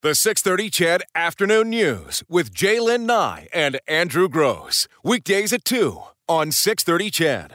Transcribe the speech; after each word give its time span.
The 0.00 0.14
630 0.14 0.70
CHED 0.70 1.02
Afternoon 1.16 1.70
News 1.70 2.22
with 2.28 2.54
Jaylen 2.54 3.00
Nye 3.00 3.48
and 3.52 3.80
Andrew 3.88 4.28
Gross. 4.28 4.86
Weekdays 5.02 5.52
at 5.52 5.64
2 5.64 6.00
on 6.28 6.52
630 6.52 7.10
CHED. 7.10 7.54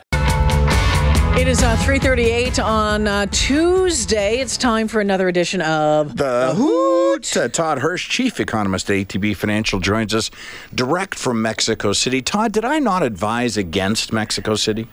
It 1.39 1.47
is 1.47 1.63
uh, 1.63 1.77
338 1.77 2.59
on 2.59 3.07
uh, 3.07 3.27
Tuesday. 3.31 4.39
It's 4.39 4.57
time 4.57 4.89
for 4.89 4.99
another 4.99 5.29
edition 5.29 5.61
of 5.61 6.17
The 6.17 6.53
Hoot. 6.53 7.37
Uh, 7.37 7.47
Todd 7.47 7.79
Hirsch, 7.79 8.09
chief 8.09 8.41
economist 8.41 8.89
at 8.89 8.97
ATB 8.97 9.37
Financial, 9.37 9.79
joins 9.79 10.13
us 10.13 10.29
direct 10.75 11.15
from 11.15 11.41
Mexico 11.41 11.93
City. 11.93 12.21
Todd, 12.21 12.51
did 12.51 12.65
I 12.65 12.77
not 12.79 13.03
advise 13.03 13.55
against 13.55 14.11
Mexico 14.11 14.55
City? 14.55 14.89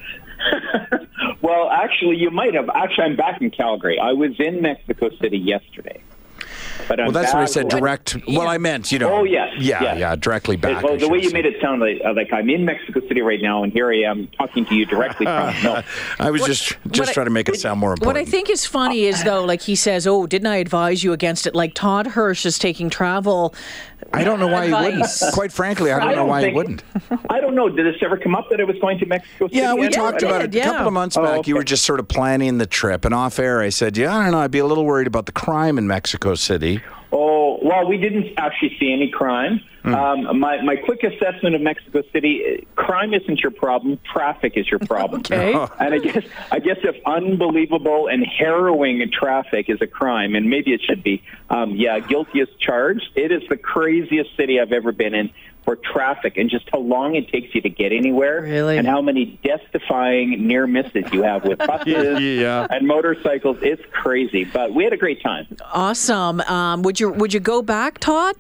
well, 1.43 1.69
actually, 1.69 2.17
you 2.17 2.31
might 2.31 2.55
have. 2.55 2.71
Actually, 2.77 3.07
I'm 3.07 3.17
back 3.17 3.43
in 3.43 3.51
Calgary. 3.51 3.99
I 3.99 4.13
was 4.13 4.39
in 4.39 4.63
Mexico 4.63 5.11
City 5.21 5.37
yesterday. 5.37 6.01
But 6.89 6.99
well, 6.99 7.11
that's 7.13 7.33
what 7.33 7.43
I 7.43 7.47
said. 7.47 7.69
Direct. 7.69 8.17
Well, 8.29 8.49
I 8.49 8.59
meant, 8.59 8.91
you 8.93 8.99
know. 8.99 9.13
Oh, 9.13 9.25
yes, 9.25 9.53
Yeah, 9.59 9.83
yes. 9.83 9.99
yeah, 9.99 10.17
directly 10.17 10.57
back. 10.57 10.83
Well, 10.83 10.97
the 10.97 11.09
way 11.09 11.19
should 11.19 11.25
you 11.25 11.31
say. 11.31 11.35
made 11.35 11.47
it 11.47 11.61
sound 11.61 11.81
like, 11.81 12.01
uh, 12.05 12.13
like 12.15 12.33
I'm 12.33 12.49
in 12.51 12.65
Mexico 12.65 13.01
City 13.09 13.23
right 13.23 13.41
now, 13.41 13.63
and 13.63 13.73
here 13.73 13.91
I 13.93 14.03
am 14.11 14.29
talking 14.39 14.65
to 14.67 14.75
you 14.75 14.87
directly 14.87 15.27
from. 15.27 15.55
No, 15.65 15.83
I 16.19 16.31
was 16.31 16.43
just 16.45 16.77
just 16.91 17.11
I- 17.11 17.13
trying 17.13 17.27
to 17.27 17.31
make 17.31 17.49
it 17.49 17.57
sound 17.57 17.81
more 17.81 17.91
What 17.91 17.99
important. 18.01 18.29
I 18.29 18.31
think 18.31 18.51
is 18.51 18.65
funny 18.67 19.05
is 19.05 19.23
though, 19.25 19.45
like 19.45 19.63
he 19.63 19.75
says, 19.75 20.07
"Oh, 20.07 20.27
didn't 20.27 20.47
I 20.49 20.57
advise 20.57 21.05
you 21.05 21.13
against 21.13 21.47
it?" 21.47 21.55
Like 21.55 21.75
Todd 21.75 22.07
Hirsch 22.09 22.47
is 22.47 22.59
taking 22.59 22.89
travel. 22.91 23.55
I 24.13 24.25
don't 24.25 24.41
know 24.41 24.49
why 24.49 24.67
he 24.67 24.73
wouldn't. 24.73 25.07
Quite 25.35 25.53
frankly, 25.53 25.93
I 25.93 25.99
don't 26.01 26.09
I 26.09 26.11
know 26.13 26.17
don't 26.21 26.29
why 26.29 26.49
he 26.49 26.55
wouldn't. 26.55 26.83
I 27.29 27.41
don't 27.41 27.55
know. 27.55 27.69
Did 27.69 27.87
this 27.87 28.03
ever 28.03 28.17
come 28.17 28.35
up 28.35 28.49
that 28.51 28.61
I 28.61 28.65
was 28.65 28.77
going 28.81 28.99
to 28.99 29.07
Mexico 29.07 29.47
City? 29.49 29.59
Yeah, 29.59 29.75
we 29.75 29.87
Andrew? 29.87 30.03
talked 30.03 30.23
about 30.23 30.41
did, 30.43 30.55
it 30.55 30.59
a 30.61 30.65
couple 30.65 30.81
yeah. 30.81 30.87
of 30.87 30.93
months 30.93 31.17
Oh, 31.17 31.23
back. 31.23 31.47
You 31.47 31.55
were 31.57 31.63
just 31.65 31.85
sort 31.85 32.01
of 32.01 32.09
planning 32.09 32.59
the 32.59 32.67
trip, 32.67 33.05
and 33.05 33.15
off 33.15 33.39
air, 33.39 33.61
I 33.61 33.69
said, 33.69 33.97
"Yeah, 33.97 34.17
I 34.17 34.23
don't 34.25 34.33
know. 34.33 34.39
I'd 34.41 34.51
be 34.51 34.59
a 34.59 34.67
little 34.67 34.85
worried 34.87 35.07
about 35.07 35.27
the 35.27 35.33
crime 35.33 35.77
in 35.79 35.87
Mexico 35.87 36.35
City." 36.35 36.70
Oh, 37.13 37.59
well, 37.61 37.89
we 37.89 37.97
didn't 37.99 38.35
actually 38.37 38.77
see 38.79 38.93
any 38.93 39.11
crime. 39.11 39.61
Um, 39.83 40.39
my, 40.39 40.61
my 40.63 40.77
quick 40.77 41.03
assessment 41.03 41.55
of 41.55 41.61
Mexico 41.61 42.03
City, 42.13 42.43
uh, 42.45 42.81
crime 42.81 43.15
isn't 43.15 43.41
your 43.41 43.51
problem. 43.51 43.99
Traffic 44.13 44.53
is 44.57 44.71
your 44.71 44.79
problem. 44.81 45.23
Okay. 45.31 45.53
And 45.53 45.95
I 45.95 45.99
guess, 45.99 46.25
I 46.51 46.59
guess 46.59 46.77
if 46.83 46.97
unbelievable 47.07 48.09
and 48.09 48.25
harrowing 48.27 49.11
traffic 49.11 49.69
is 49.69 49.81
a 49.81 49.87
crime, 49.87 50.35
and 50.35 50.51
maybe 50.51 50.73
it 50.73 50.83
should 50.83 51.03
be, 51.03 51.23
um, 51.49 51.75
yeah, 51.77 51.99
guilty 52.01 52.41
as 52.41 52.49
charged. 52.59 53.09
It 53.15 53.33
is 53.33 53.43
the 53.49 53.57
craziest 53.57 54.37
city 54.37 54.61
I've 54.61 54.73
ever 54.73 54.93
been 54.93 55.15
in 55.15 55.31
for 55.65 55.77
traffic 55.77 56.37
and 56.37 56.49
just 56.51 56.69
how 56.73 56.79
long 56.79 57.15
it 57.15 57.29
takes 57.29 57.55
you 57.55 57.61
to 57.63 57.69
get 57.69 57.93
anywhere. 57.93 58.41
Really? 58.43 58.79
And 58.79 58.87
how 58.87 59.03
many 59.03 59.39
death-defying 59.45 60.47
near 60.47 60.67
misses 60.67 61.05
you 61.13 61.23
have 61.23 61.45
with 61.45 61.59
buses 61.67 62.21
Yeah. 62.21 62.67
and 62.71 62.87
motorcycles. 62.87 63.59
It's 63.63 63.83
crazy. 63.93 64.45
But 64.45 64.75
we 64.75 64.85
had 64.85 64.93
a 64.93 64.97
great 64.97 65.23
time. 65.23 65.47
Awesome. 65.73 66.41
Um, 66.43 66.83
would 66.83 66.99
you 67.01 67.11
would 67.11 67.35
you 67.35 67.41
go 67.41 67.63
back, 67.63 67.99
Todd? 67.99 68.37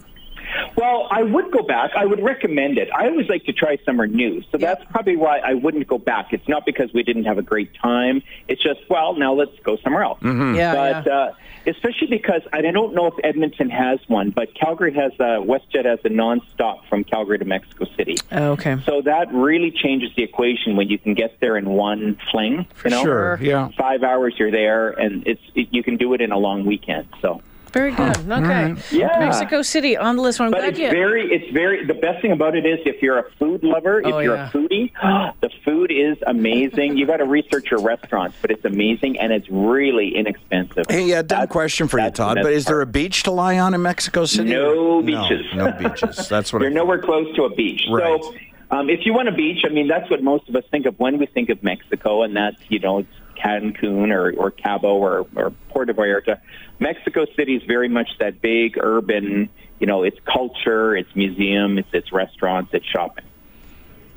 Well, 0.76 1.06
I 1.10 1.22
would 1.22 1.52
go 1.52 1.62
back. 1.62 1.92
I 1.96 2.04
would 2.06 2.22
recommend 2.22 2.78
it. 2.78 2.88
I 2.92 3.06
always 3.08 3.28
like 3.28 3.44
to 3.44 3.52
try 3.52 3.78
somewhere 3.84 4.06
new. 4.08 4.42
So 4.50 4.58
that's 4.58 4.82
probably 4.90 5.16
why 5.16 5.38
I 5.38 5.54
wouldn't 5.54 5.86
go 5.86 5.98
back. 5.98 6.32
It's 6.32 6.48
not 6.48 6.64
because 6.66 6.92
we 6.92 7.02
didn't 7.02 7.24
have 7.24 7.38
a 7.38 7.42
great 7.42 7.72
time. 7.74 8.22
It's 8.48 8.62
just, 8.62 8.80
well, 8.88 9.14
now 9.14 9.32
let's 9.32 9.56
go 9.62 9.76
somewhere 9.78 10.02
else. 10.02 10.18
Yeah, 10.22 10.74
But 10.74 11.06
yeah. 11.06 11.12
Uh, 11.12 11.32
especially 11.66 12.08
because 12.08 12.42
I 12.52 12.60
don't 12.62 12.94
know 12.94 13.06
if 13.06 13.14
Edmonton 13.24 13.70
has 13.70 13.98
one, 14.08 14.30
but 14.30 14.54
Calgary 14.54 14.94
has 14.94 15.12
a, 15.18 15.40
WestJet 15.44 15.84
has 15.84 15.98
a 16.04 16.08
nonstop 16.08 16.86
from 16.88 17.04
Calgary 17.04 17.38
to 17.38 17.44
Mexico 17.44 17.86
City. 17.96 18.16
Oh, 18.32 18.52
okay. 18.52 18.76
So 18.86 19.02
that 19.02 19.32
really 19.32 19.70
changes 19.70 20.10
the 20.16 20.22
equation 20.22 20.76
when 20.76 20.88
you 20.88 20.98
can 20.98 21.14
get 21.14 21.38
there 21.40 21.56
in 21.56 21.68
one 21.70 22.18
fling. 22.30 22.66
You 22.84 22.90
know, 22.90 23.02
Sure. 23.02 23.38
Yeah. 23.40 23.68
five 23.78 24.02
hours 24.02 24.34
you're 24.38 24.50
there, 24.50 24.90
and 24.90 25.26
it's 25.26 25.42
it, 25.54 25.68
you 25.70 25.82
can 25.82 25.96
do 25.96 26.14
it 26.14 26.20
in 26.20 26.32
a 26.32 26.38
long 26.38 26.64
weekend. 26.64 27.08
So. 27.20 27.42
Very 27.72 27.92
good. 27.92 28.16
Okay. 28.30 28.74
Yeah. 28.90 29.18
Mexico 29.20 29.62
City 29.62 29.96
on 29.96 30.16
the 30.16 30.22
list. 30.22 30.38
Well, 30.40 30.46
I'm 30.46 30.52
But 30.52 30.58
glad 30.60 30.68
it's 30.70 30.78
you. 30.80 30.90
very, 30.90 31.32
it's 31.32 31.50
very. 31.52 31.84
The 31.86 31.94
best 31.94 32.20
thing 32.20 32.32
about 32.32 32.56
it 32.56 32.66
is 32.66 32.78
if 32.84 33.00
you're 33.02 33.18
a 33.18 33.30
food 33.38 33.62
lover, 33.62 34.00
if 34.00 34.06
Oh, 34.06 34.18
you're 34.18 34.34
yeah. 34.34 34.48
a 34.48 34.50
foodie, 34.52 34.90
the 35.40 35.50
food 35.64 35.90
is 35.92 36.16
amazing. 36.26 36.96
you 36.96 37.06
got 37.06 37.18
to 37.18 37.24
research 37.24 37.70
your 37.70 37.80
restaurants, 37.80 38.36
but 38.42 38.50
it's 38.50 38.64
amazing 38.64 39.18
and 39.20 39.32
it's 39.32 39.48
really 39.50 40.16
inexpensive. 40.16 40.84
Hey, 40.88 41.04
yeah, 41.06 41.22
dumb 41.22 41.26
That's- 41.40 41.50
question 41.52 41.86
for 41.88 42.00
you, 42.00 42.10
Todd. 42.10 42.38
But 42.42 42.52
is 42.52 42.64
there 42.64 42.80
a 42.80 42.86
beach 42.86 43.22
to 43.24 43.30
lie 43.30 43.58
on 43.58 43.74
in 43.74 43.82
Mexico 43.82 44.24
City? 44.24 44.50
No 44.50 45.02
beaches. 45.02 45.46
No, 45.54 45.70
no 45.70 45.72
beaches. 45.78 46.28
That's 46.28 46.52
what 46.52 46.62
You're 46.62 46.70
I 46.70 46.74
nowhere 46.74 46.98
close 46.98 47.34
to 47.36 47.44
a 47.44 47.54
beach. 47.54 47.82
Right. 47.90 48.22
So, 48.22 48.34
um, 48.72 48.88
if 48.90 49.04
you 49.06 49.12
want 49.12 49.28
a 49.28 49.32
beach, 49.32 49.64
I 49.64 49.68
mean, 49.68 49.88
that's 49.88 50.08
what 50.10 50.22
most 50.22 50.48
of 50.48 50.56
us 50.56 50.64
think 50.70 50.86
of 50.86 50.98
when 50.98 51.18
we 51.18 51.26
think 51.26 51.50
of 51.50 51.62
Mexico, 51.62 52.22
and 52.22 52.36
that's 52.36 52.56
you 52.68 52.78
know, 52.78 52.98
it's 53.00 53.08
Cancun 53.44 54.12
or, 54.14 54.32
or 54.32 54.50
Cabo 54.50 54.96
or, 54.96 55.26
or 55.36 55.50
Puerto 55.68 55.94
Vallarta. 55.94 56.40
Mexico 56.78 57.26
City 57.36 57.56
is 57.56 57.62
very 57.64 57.88
much 57.88 58.08
that 58.18 58.40
big 58.40 58.78
urban. 58.80 59.48
You 59.78 59.86
know, 59.86 60.02
it's 60.02 60.18
culture, 60.24 60.96
it's 60.96 61.14
museum, 61.14 61.78
it's 61.78 61.88
its 61.92 62.12
restaurants, 62.12 62.70
it's 62.74 62.86
shopping. 62.86 63.24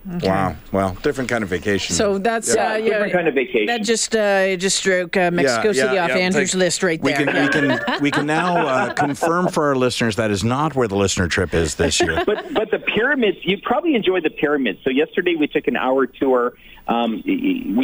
Wow. 0.06 0.56
Well, 0.74 0.98
different 1.02 1.30
kind 1.30 1.44
of 1.44 1.50
vacation. 1.50 1.96
So 1.96 2.18
that's 2.18 2.54
Yeah, 2.54 2.74
uh, 2.74 2.78
different 2.82 3.14
kind 3.14 3.28
of 3.30 3.36
vacation. 3.36 3.68
That 3.68 3.84
just 3.84 4.14
uh, 4.16 4.56
just 4.58 4.78
stroke 4.78 5.16
uh, 5.16 5.32
Mexico 5.32 5.68
Yeah, 5.70 5.74
City 5.84 5.98
off 5.98 6.10
yeah. 6.10 6.18
Andrew's 6.18 6.52
Take- 6.52 6.60
list 6.60 6.84
right 6.84 7.02
there. 7.02 7.18
we 7.20 7.24
there. 7.26 7.48
can 7.50 7.70
we 7.70 7.78
can 7.78 8.02
we 8.02 8.12
can 8.12 8.26
now 8.26 8.68
uh, 8.68 8.94
confirm 9.06 9.48
for 9.48 9.68
our 9.70 9.76
listeners 9.76 10.18
that 10.18 10.30
is 10.30 10.44
not 10.44 10.76
where 10.76 10.90
the 10.90 10.96
listener 10.98 11.28
trip 11.30 11.54
is 11.54 11.76
this 11.76 12.02
year. 12.02 12.22
but 12.26 12.54
but 12.54 12.70
the 12.72 12.80
pyramids, 12.80 13.38
you 13.44 13.58
probably 13.64 13.96
enjoy 13.96 14.20
the 14.20 14.30
pyramids. 14.30 14.80
So 14.84 14.90
yesterday 14.90 15.36
we 15.36 15.48
took 15.48 15.68
an 15.68 15.78
hour 15.78 16.06
tour. 16.06 16.54
Um, 16.86 17.22
you, 17.24 17.34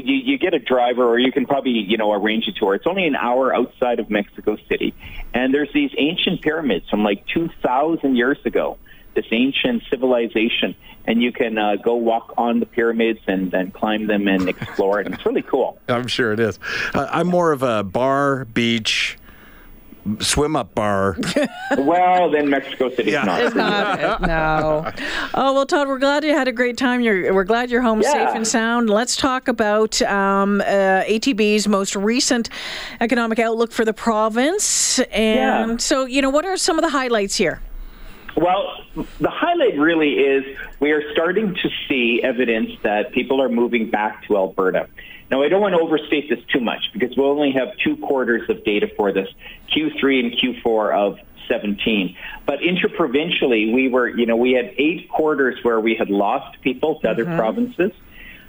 you, 0.03 0.15
you 0.15 0.37
get 0.37 0.53
a 0.53 0.59
driver, 0.59 1.05
or 1.07 1.17
you 1.19 1.31
can 1.31 1.45
probably 1.45 1.71
you 1.71 1.95
know 1.95 2.11
arrange 2.11 2.49
a 2.49 2.51
tour. 2.51 2.75
It's 2.75 2.85
only 2.85 3.07
an 3.07 3.15
hour 3.15 3.55
outside 3.55 3.99
of 4.01 4.09
Mexico 4.09 4.57
City, 4.67 4.93
and 5.33 5.53
there's 5.53 5.71
these 5.73 5.91
ancient 5.97 6.41
pyramids 6.41 6.89
from 6.89 7.03
like 7.05 7.25
two 7.33 7.49
thousand 7.63 8.17
years 8.17 8.37
ago. 8.43 8.77
This 9.19 9.27
ancient 9.33 9.83
civilization, 9.89 10.77
and 11.03 11.21
you 11.21 11.33
can 11.33 11.57
uh, 11.57 11.75
go 11.75 11.95
walk 11.95 12.33
on 12.37 12.61
the 12.61 12.65
pyramids 12.65 13.19
and 13.27 13.51
then 13.51 13.69
climb 13.69 14.07
them 14.07 14.29
and 14.29 14.47
explore 14.47 15.01
it. 15.01 15.07
And 15.07 15.15
it's 15.15 15.25
really 15.25 15.41
cool. 15.41 15.77
I'm 15.89 16.07
sure 16.07 16.31
it 16.31 16.39
is. 16.39 16.57
Uh, 16.93 17.05
I'm 17.11 17.27
more 17.27 17.51
of 17.51 17.61
a 17.61 17.83
bar, 17.83 18.45
beach, 18.45 19.17
swim 20.19 20.55
up 20.55 20.73
bar. 20.73 21.17
well, 21.79 22.31
then 22.31 22.49
Mexico 22.49 22.89
City's 22.91 23.11
Yeah. 23.11 23.23
not. 23.25 23.41
It's 23.41 23.55
not 23.55 23.99
it, 23.99 24.25
no. 24.25 24.89
Oh 25.33 25.53
well, 25.53 25.65
Todd, 25.65 25.89
we're 25.89 25.99
glad 25.99 26.23
you 26.23 26.31
had 26.33 26.47
a 26.47 26.53
great 26.53 26.77
time. 26.77 27.01
You're, 27.01 27.33
we're 27.33 27.43
glad 27.43 27.69
you're 27.69 27.81
home 27.81 28.01
Yeah. 28.01 28.13
safe 28.13 28.35
and 28.37 28.47
sound. 28.47 28.89
Let's 28.89 29.17
talk 29.17 29.49
about 29.49 30.01
um, 30.03 30.61
uh, 30.61 31.03
ATB's 31.03 31.67
most 31.67 31.93
recent 31.97 32.49
economic 33.01 33.37
outlook 33.39 33.73
for 33.73 33.83
the 33.83 33.91
province. 33.93 34.99
And 35.11 35.71
Yeah. 35.71 35.77
so, 35.77 36.05
you 36.05 36.21
know, 36.21 36.29
what 36.29 36.45
are 36.45 36.55
some 36.55 36.77
of 36.79 36.83
the 36.83 36.89
highlights 36.91 37.35
here? 37.35 37.61
Well, 38.37 38.68
the 38.95 39.29
highlight 39.29 39.77
really 39.77 40.13
is 40.13 40.57
we 40.79 40.91
are 40.91 41.11
starting 41.11 41.55
to 41.55 41.69
see 41.87 42.21
evidence 42.23 42.71
that 42.83 43.11
people 43.11 43.41
are 43.41 43.49
moving 43.49 43.89
back 43.89 44.25
to 44.27 44.37
Alberta. 44.37 44.87
Now, 45.31 45.43
I 45.43 45.47
don't 45.47 45.61
want 45.61 45.75
to 45.75 45.81
overstate 45.81 46.29
this 46.29 46.39
too 46.51 46.59
much 46.59 46.91
because 46.91 47.15
we'll 47.15 47.29
only 47.29 47.51
have 47.51 47.69
two 47.83 47.97
quarters 47.97 48.49
of 48.49 48.63
data 48.63 48.89
for 48.97 49.11
this, 49.11 49.27
Q3 49.71 50.19
and 50.19 50.31
Q4 50.33 50.93
of 50.95 51.19
17. 51.47 52.15
But 52.45 52.63
interprovincially, 52.63 53.71
we 53.71 53.89
were, 53.89 54.07
you 54.07 54.25
know, 54.25 54.37
we 54.37 54.53
had 54.53 54.73
eight 54.77 55.09
quarters 55.09 55.63
where 55.63 55.79
we 55.79 55.95
had 55.95 56.09
lost 56.09 56.59
people 56.61 56.99
to 57.01 57.09
other 57.09 57.25
mm-hmm. 57.25 57.37
provinces. 57.37 57.91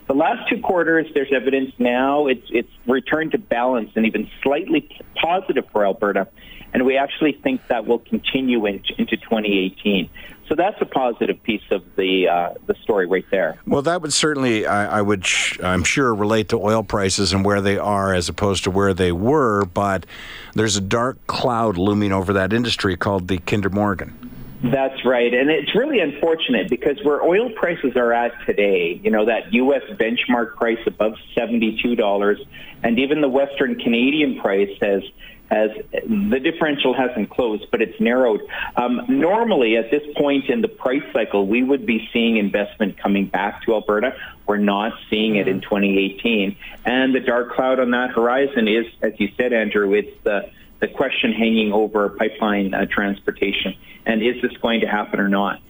The 0.07 0.15
last 0.15 0.49
two 0.49 0.61
quarters, 0.61 1.07
there's 1.15 1.33
evidence 1.33 1.73
now 1.79 2.27
it's 2.27 2.47
it's 2.51 2.73
returned 2.87 3.31
to 3.33 3.39
balance 3.39 3.93
and 3.95 4.07
even 4.07 4.29
slightly 4.43 4.89
positive 5.15 5.67
for 5.71 5.85
Alberta, 5.85 6.27
and 6.73 6.85
we 6.85 6.97
actually 6.97 7.33
think 7.33 7.67
that 7.69 7.87
will 7.87 7.99
continue 7.99 8.67
into, 8.67 8.93
into 8.99 9.17
2018. 9.17 10.09
So 10.49 10.57
that's 10.57 10.81
a 10.81 10.85
positive 10.85 11.41
piece 11.45 11.63
of 11.71 11.85
the 11.95 12.29
uh, 12.29 12.55
the 12.67 12.75
story 12.83 13.07
right 13.07 13.25
there. 13.31 13.61
Well, 13.67 13.83
that 13.83 14.03
would 14.03 14.13
certainly, 14.13 14.67
I, 14.67 14.99
I 14.99 15.03
would, 15.03 15.25
sh- 15.25 15.61
I'm 15.63 15.85
sure, 15.85 16.13
relate 16.13 16.49
to 16.49 16.57
oil 16.57 16.83
prices 16.83 17.33
and 17.33 17.45
where 17.45 17.61
they 17.61 17.79
are 17.79 18.13
as 18.13 18.29
opposed 18.29 18.65
to 18.65 18.71
where 18.73 18.93
they 18.93 19.13
were. 19.13 19.65
But 19.65 20.07
there's 20.55 20.77
a 20.77 20.81
dark 20.81 21.25
cloud 21.29 21.79
looming 21.79 22.13
over 22.13 22.33
that 22.33 22.53
industry 22.53 22.97
called 22.97 23.29
the 23.29 23.39
Kinder 23.39 23.71
Morgan. 23.71 24.17
That's 24.63 25.05
right. 25.07 25.33
And 25.33 25.51
it's 25.51 25.75
really 25.75 26.01
unfortunate 26.01 26.69
because 26.69 26.99
where 27.03 27.23
oil 27.23 27.51
prices 27.51 27.97
are 27.97 28.13
at 28.13 28.33
today, 28.45 29.01
you 29.03 29.11
know, 29.11 29.25
that 29.25 29.55
U.S. 29.55 29.83
benchmark 29.93 30.57
price 30.57 30.81
above 30.87 31.15
$72, 31.35 32.47
and 32.83 32.99
even 32.99 33.23
the 33.23 33.29
Western 33.29 33.77
Canadian 33.77 34.39
price 34.39 34.77
has 34.83 35.03
has 35.51 35.71
the 35.93 36.39
differential 36.39 36.95
hasn't 36.95 37.29
closed, 37.31 37.67
but 37.71 37.83
it's 37.83 38.01
narrowed. 38.01 38.41
Um, 38.77 39.03
normally, 39.09 39.77
at 39.77 39.91
this 39.91 40.03
point 40.17 40.49
in 40.49 40.61
the 40.61 40.69
price 40.69 41.03
cycle, 41.13 41.47
we 41.47 41.63
would 41.63 41.85
be 41.85 42.09
seeing 42.13 42.37
investment 42.37 42.99
coming 42.99 43.27
back 43.27 43.63
to 43.65 43.75
Alberta. 43.75 44.15
We're 44.47 44.59
not 44.59 44.93
seeing 45.09 45.37
it 45.37 45.49
in 45.49 45.61
2018, 45.61 46.57
and 46.85 47.15
the 47.15 47.21
dark 47.21 47.53
cloud 47.53 47.81
on 47.81 47.91
that 47.91 48.11
horizon 48.11 48.69
is, 48.69 48.87
as 49.03 49.13
you 49.19 49.31
said, 49.37 49.53
Andrew, 49.53 49.93
it's 49.95 50.17
the 50.25 50.51
the 50.81 50.89
question 50.89 51.33
hanging 51.33 51.73
over 51.73 52.09
pipeline 52.09 52.73
uh, 52.73 52.87
transportation, 52.87 53.75
and 54.07 54.23
is 54.23 54.41
this 54.41 54.57
going 54.63 54.81
to 54.81 54.87
happen 54.87 55.21
or 55.21 55.29
not? 55.29 55.61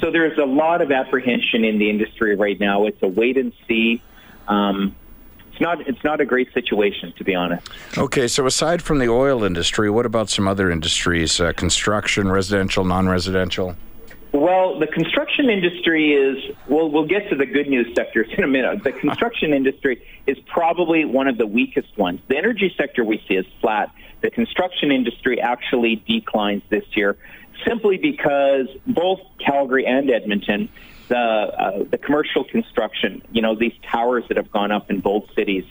So 0.00 0.10
there's 0.10 0.38
a 0.38 0.44
lot 0.44 0.80
of 0.80 0.92
apprehension 0.92 1.64
in 1.64 1.78
the 1.78 1.90
industry 1.90 2.36
right 2.36 2.58
now. 2.58 2.86
It's 2.86 3.02
a 3.02 3.08
wait 3.08 3.36
and 3.36 3.52
see. 3.68 4.02
Um, 4.48 4.96
it's 5.60 5.62
not 5.62 5.86
it's 5.86 6.04
not 6.04 6.20
a 6.20 6.24
great 6.24 6.52
situation 6.54 7.12
to 7.18 7.24
be 7.24 7.34
honest. 7.34 7.68
Okay, 7.98 8.26
so 8.28 8.46
aside 8.46 8.80
from 8.80 8.98
the 8.98 9.08
oil 9.08 9.44
industry, 9.44 9.90
what 9.90 10.06
about 10.06 10.30
some 10.30 10.48
other 10.48 10.70
industries? 10.70 11.38
Uh, 11.40 11.52
construction, 11.52 12.30
residential, 12.30 12.84
non-residential. 12.84 13.76
Well, 14.32 14.78
the 14.78 14.86
construction 14.86 15.50
industry 15.50 16.12
is, 16.12 16.56
well, 16.68 16.88
we'll 16.88 17.06
get 17.06 17.28
to 17.30 17.36
the 17.36 17.46
good 17.46 17.68
news 17.68 17.92
sectors 17.96 18.28
in 18.38 18.44
a 18.44 18.46
minute. 18.46 18.84
The 18.84 18.92
construction 18.92 19.52
industry 19.52 20.06
is 20.26 20.38
probably 20.46 21.04
one 21.04 21.26
of 21.26 21.36
the 21.36 21.48
weakest 21.48 21.98
ones. 21.98 22.20
The 22.28 22.36
energy 22.36 22.72
sector 22.78 23.04
we 23.04 23.20
see 23.26 23.34
is 23.34 23.46
flat. 23.60 23.92
The 24.22 24.30
construction 24.30 24.92
industry 24.92 25.40
actually 25.40 25.96
declines 26.06 26.62
this 26.70 26.84
year 26.94 27.18
simply 27.66 27.98
because 27.98 28.68
both 28.86 29.20
Calgary 29.44 29.84
and 29.84 30.08
Edmonton, 30.10 30.68
the, 31.10 31.16
uh, 31.16 31.84
the 31.90 31.98
commercial 31.98 32.44
construction, 32.44 33.20
you 33.32 33.42
know, 33.42 33.56
these 33.56 33.74
towers 33.90 34.24
that 34.28 34.36
have 34.36 34.50
gone 34.50 34.70
up 34.70 34.90
in 34.90 35.00
both 35.00 35.24
cities, 35.34 35.64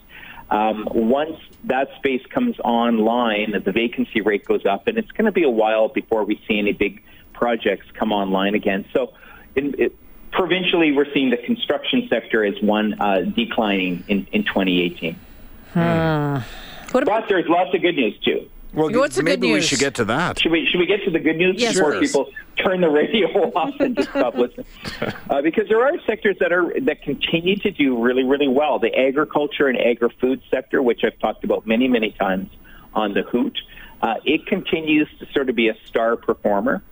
um, 0.52 0.88
once 0.92 1.38
that 1.64 1.90
space 1.96 2.22
comes 2.30 2.60
online, 2.60 3.54
the 3.64 3.72
vacancy 3.72 4.20
rate 4.22 4.46
goes 4.46 4.66
up, 4.66 4.88
and 4.88 4.98
it's 4.98 5.12
going 5.12 5.26
to 5.26 5.32
be 5.32 5.44
a 5.44 5.50
while 5.50 5.88
before 5.88 6.26
we 6.26 6.42
see 6.48 6.60
any 6.60 6.74
big 6.74 7.02
projects 7.34 7.88
come 7.94 8.12
online 8.12 8.54
again. 8.54 8.86
So, 8.92 9.14
in, 9.56 9.76
it, 9.78 9.96
provincially, 10.32 10.92
we're 10.92 11.12
seeing 11.14 11.30
the 11.30 11.38
construction 11.38 12.08
sector 12.10 12.44
as 12.44 12.62
one 12.62 13.00
uh, 13.00 13.22
declining 13.22 14.04
in, 14.10 14.28
in 14.34 14.44
2018. 14.44 15.16
Hmm. 15.74 15.80
But 16.92 17.30
there's 17.30 17.48
lots 17.48 17.74
of 17.74 17.82
good 17.82 17.96
news 17.96 18.18
too. 18.20 18.50
Well, 18.74 18.92
What's 18.92 19.16
the 19.16 19.24
maybe 19.24 19.48
good 19.48 19.54
news? 19.54 19.64
we 19.64 19.68
should 19.68 19.80
get 19.80 19.96
to 19.96 20.06
that. 20.06 20.40
Should 20.40 20.52
we 20.52 20.68
should 20.68 20.80
we 20.80 20.86
get 20.86 21.04
to 21.04 21.12
the 21.12 21.20
good 21.20 21.38
news 21.38 21.56
yes, 21.58 21.74
before 21.74 22.00
people 22.00 22.32
turn 22.58 22.82
the 22.82 22.90
radio 22.90 23.28
off 23.56 23.80
and 23.80 23.96
just 23.96 24.10
stop 24.10 24.36
listening? 24.36 24.68
Uh, 25.30 25.42
because 25.42 25.68
there 25.68 25.84
are 25.84 25.94
sectors 26.06 26.38
that 26.40 26.52
are 26.52 26.74
that 26.82 27.02
continue 27.02 27.56
to 27.58 27.72
do 27.72 28.02
really 28.02 28.24
really 28.24 28.48
well. 28.48 28.78
The 28.78 28.96
agriculture 28.96 29.68
and 29.68 29.78
agri-food 29.78 30.42
sector, 30.52 30.84
which 30.84 31.04
I've 31.04 31.18
talked 31.20 31.44
about 31.44 31.66
many 31.66 31.88
many 31.88 32.12
times 32.12 32.50
on 32.94 33.14
the 33.14 33.24
Hoot, 33.24 33.58
uh, 34.02 34.16
it 34.24 34.46
continues 34.46 35.08
to 35.20 35.26
sort 35.34 35.50
of 35.50 35.56
be 35.56 35.70
a 35.70 35.76
star 35.88 36.16
performer 36.16 36.84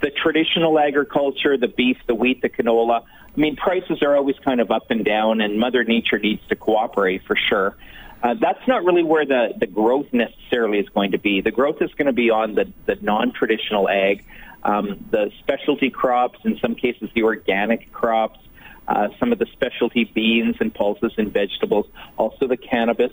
the 0.00 0.10
traditional 0.10 0.78
agriculture, 0.78 1.56
the 1.56 1.68
beef, 1.68 1.96
the 2.06 2.14
wheat, 2.14 2.42
the 2.42 2.48
canola. 2.48 3.02
I 3.02 3.40
mean, 3.40 3.56
prices 3.56 4.02
are 4.02 4.16
always 4.16 4.36
kind 4.44 4.60
of 4.60 4.70
up 4.70 4.90
and 4.90 5.04
down, 5.04 5.40
and 5.40 5.58
Mother 5.58 5.84
Nature 5.84 6.18
needs 6.18 6.46
to 6.48 6.56
cooperate 6.56 7.22
for 7.26 7.36
sure. 7.36 7.76
Uh, 8.22 8.34
that's 8.40 8.66
not 8.66 8.84
really 8.84 9.02
where 9.02 9.26
the, 9.26 9.54
the 9.58 9.66
growth 9.66 10.06
necessarily 10.12 10.78
is 10.78 10.88
going 10.88 11.12
to 11.12 11.18
be. 11.18 11.40
The 11.40 11.50
growth 11.50 11.80
is 11.80 11.92
going 11.94 12.06
to 12.06 12.12
be 12.12 12.30
on 12.30 12.54
the, 12.54 12.72
the 12.86 12.96
non-traditional 12.96 13.88
ag, 13.88 14.24
um, 14.62 15.04
the 15.10 15.30
specialty 15.40 15.90
crops, 15.90 16.38
in 16.44 16.58
some 16.58 16.74
cases 16.74 17.10
the 17.14 17.22
organic 17.22 17.92
crops, 17.92 18.40
uh, 18.88 19.08
some 19.18 19.32
of 19.32 19.38
the 19.38 19.46
specialty 19.52 20.04
beans 20.04 20.56
and 20.60 20.74
pulses 20.74 21.12
and 21.18 21.32
vegetables, 21.32 21.86
also 22.16 22.46
the 22.46 22.56
cannabis, 22.56 23.12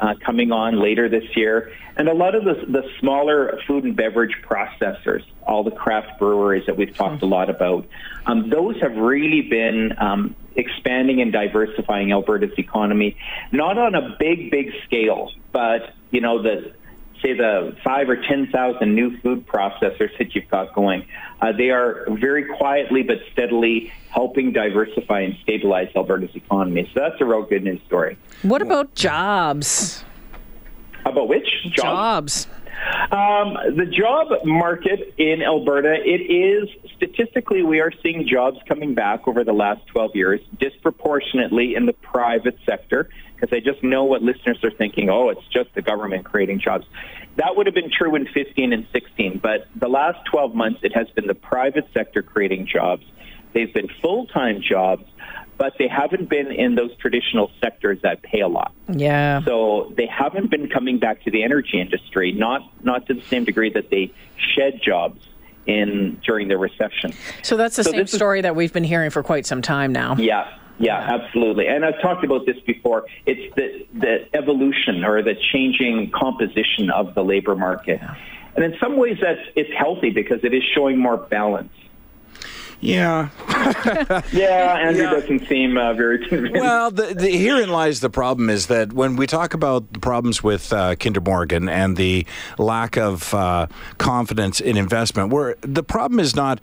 uh, 0.00 0.14
coming 0.24 0.50
on 0.50 0.80
later 0.80 1.08
this 1.08 1.36
year, 1.36 1.72
and 1.96 2.08
a 2.08 2.14
lot 2.14 2.34
of 2.34 2.44
the, 2.44 2.54
the 2.66 2.90
smaller 2.98 3.60
food 3.66 3.84
and 3.84 3.94
beverage 3.94 4.36
processors, 4.42 5.22
all 5.46 5.62
the 5.62 5.70
craft 5.70 6.18
breweries 6.18 6.66
that 6.66 6.76
we've 6.76 6.96
talked 6.96 7.22
a 7.22 7.26
lot 7.26 7.48
about, 7.48 7.86
um, 8.26 8.50
those 8.50 8.80
have 8.80 8.96
really 8.96 9.42
been 9.42 9.94
um, 9.98 10.34
expanding 10.56 11.20
and 11.20 11.32
diversifying 11.32 12.12
Alberta's 12.12 12.56
economy, 12.58 13.16
not 13.52 13.78
on 13.78 13.94
a 13.94 14.16
big, 14.18 14.50
big 14.50 14.70
scale, 14.84 15.30
but 15.52 15.94
you 16.10 16.20
know 16.20 16.42
the 16.42 16.72
say 17.22 17.32
the 17.32 17.76
five 17.82 18.08
or 18.08 18.16
ten 18.16 18.48
thousand 18.52 18.94
new 18.94 19.18
food 19.20 19.46
processors 19.46 20.16
that 20.18 20.34
you've 20.34 20.48
got 20.48 20.74
going. 20.74 21.06
Uh, 21.40 21.52
they 21.52 21.70
are 21.70 22.06
very 22.10 22.44
quietly 22.56 23.02
but 23.02 23.18
steadily 23.32 23.92
helping 24.10 24.52
diversify 24.52 25.20
and 25.20 25.36
stabilize 25.42 25.88
Alberta's 25.96 26.34
economy. 26.34 26.90
So 26.94 27.00
that's 27.00 27.20
a 27.20 27.24
real 27.24 27.42
good 27.42 27.64
news 27.64 27.80
story. 27.86 28.16
What 28.42 28.62
about 28.62 28.94
jobs? 28.94 30.04
About 31.04 31.28
which 31.28 31.48
jobs? 31.70 32.46
jobs. 32.46 32.48
Um, 33.10 33.56
the 33.76 33.86
job 33.86 34.28
market 34.44 35.14
in 35.18 35.42
Alberta, 35.42 35.94
it 35.94 36.20
is 36.20 36.68
statistically 36.96 37.62
we 37.62 37.80
are 37.80 37.92
seeing 38.02 38.26
jobs 38.28 38.58
coming 38.68 38.94
back 38.94 39.26
over 39.26 39.42
the 39.42 39.52
last 39.52 39.86
12 39.86 40.14
years, 40.14 40.40
disproportionately 40.58 41.74
in 41.74 41.86
the 41.86 41.92
private 41.92 42.58
sector, 42.66 43.08
because 43.34 43.56
I 43.56 43.60
just 43.60 43.82
know 43.82 44.04
what 44.04 44.22
listeners 44.22 44.58
are 44.64 44.70
thinking. 44.70 45.08
Oh, 45.08 45.30
it's 45.30 45.46
just 45.50 45.74
the 45.74 45.82
government 45.82 46.24
creating 46.24 46.60
jobs. 46.60 46.86
That 47.36 47.56
would 47.56 47.66
have 47.66 47.74
been 47.74 47.90
true 47.90 48.14
in 48.16 48.26
15 48.26 48.72
and 48.72 48.86
16, 48.92 49.38
but 49.42 49.66
the 49.74 49.88
last 49.88 50.18
12 50.30 50.54
months 50.54 50.80
it 50.82 50.94
has 50.94 51.08
been 51.10 51.26
the 51.26 51.34
private 51.34 51.88
sector 51.94 52.22
creating 52.22 52.66
jobs. 52.66 53.04
They've 53.54 53.72
been 53.72 53.88
full-time 54.02 54.60
jobs, 54.60 55.04
but 55.56 55.74
they 55.78 55.88
haven't 55.88 56.28
been 56.28 56.50
in 56.50 56.74
those 56.74 56.94
traditional 56.96 57.50
sectors 57.60 58.00
that 58.02 58.22
pay 58.22 58.40
a 58.40 58.48
lot. 58.48 58.72
Yeah. 58.88 59.42
So 59.44 59.92
they 59.96 60.06
haven't 60.06 60.50
been 60.50 60.68
coming 60.68 60.98
back 60.98 61.22
to 61.24 61.30
the 61.30 61.42
energy 61.42 61.80
industry, 61.80 62.32
not 62.32 62.62
not 62.84 63.06
to 63.06 63.14
the 63.14 63.22
same 63.22 63.44
degree 63.44 63.70
that 63.70 63.90
they 63.90 64.12
shed 64.36 64.80
jobs 64.82 65.20
in 65.66 66.20
during 66.24 66.48
the 66.48 66.58
recession. 66.58 67.12
So 67.42 67.56
that's 67.56 67.76
the 67.76 67.84
so 67.84 67.92
same 67.92 68.06
story 68.06 68.40
is, 68.40 68.42
that 68.42 68.56
we've 68.56 68.72
been 68.72 68.84
hearing 68.84 69.10
for 69.10 69.22
quite 69.22 69.46
some 69.46 69.62
time 69.62 69.92
now. 69.92 70.16
Yeah. 70.16 70.58
Yeah, 70.76 70.98
absolutely. 70.98 71.68
And 71.68 71.84
I've 71.84 72.00
talked 72.02 72.24
about 72.24 72.46
this 72.46 72.58
before. 72.66 73.06
It's 73.26 73.54
the, 73.54 73.86
the 73.94 74.36
evolution 74.36 75.04
or 75.04 75.22
the 75.22 75.36
changing 75.52 76.10
composition 76.10 76.90
of 76.90 77.14
the 77.14 77.22
labor 77.22 77.54
market. 77.54 78.00
And 78.56 78.64
in 78.64 78.76
some 78.80 78.96
ways 78.96 79.18
that's 79.20 79.40
it's 79.54 79.72
healthy 79.72 80.10
because 80.10 80.42
it 80.42 80.52
is 80.52 80.64
showing 80.74 80.98
more 80.98 81.16
balance. 81.16 81.72
Yeah. 82.84 83.30
yeah, 84.32 84.78
Andrew 84.78 85.04
yeah. 85.04 85.10
doesn't 85.10 85.48
seem 85.48 85.78
uh, 85.78 85.94
very 85.94 86.28
convinced. 86.28 86.60
Well, 86.60 86.90
the, 86.90 87.14
the, 87.14 87.30
herein 87.30 87.70
lies 87.70 88.00
the 88.00 88.10
problem 88.10 88.50
is 88.50 88.66
that 88.66 88.92
when 88.92 89.16
we 89.16 89.26
talk 89.26 89.54
about 89.54 89.90
the 89.94 90.00
problems 90.00 90.42
with 90.42 90.70
uh, 90.70 90.94
Kinder 90.96 91.22
Morgan 91.22 91.70
and 91.70 91.96
the 91.96 92.26
lack 92.58 92.98
of 92.98 93.32
uh, 93.32 93.68
confidence 93.96 94.60
in 94.60 94.76
investment, 94.76 95.30
where 95.30 95.56
the 95.62 95.82
problem 95.82 96.20
is 96.20 96.36
not 96.36 96.60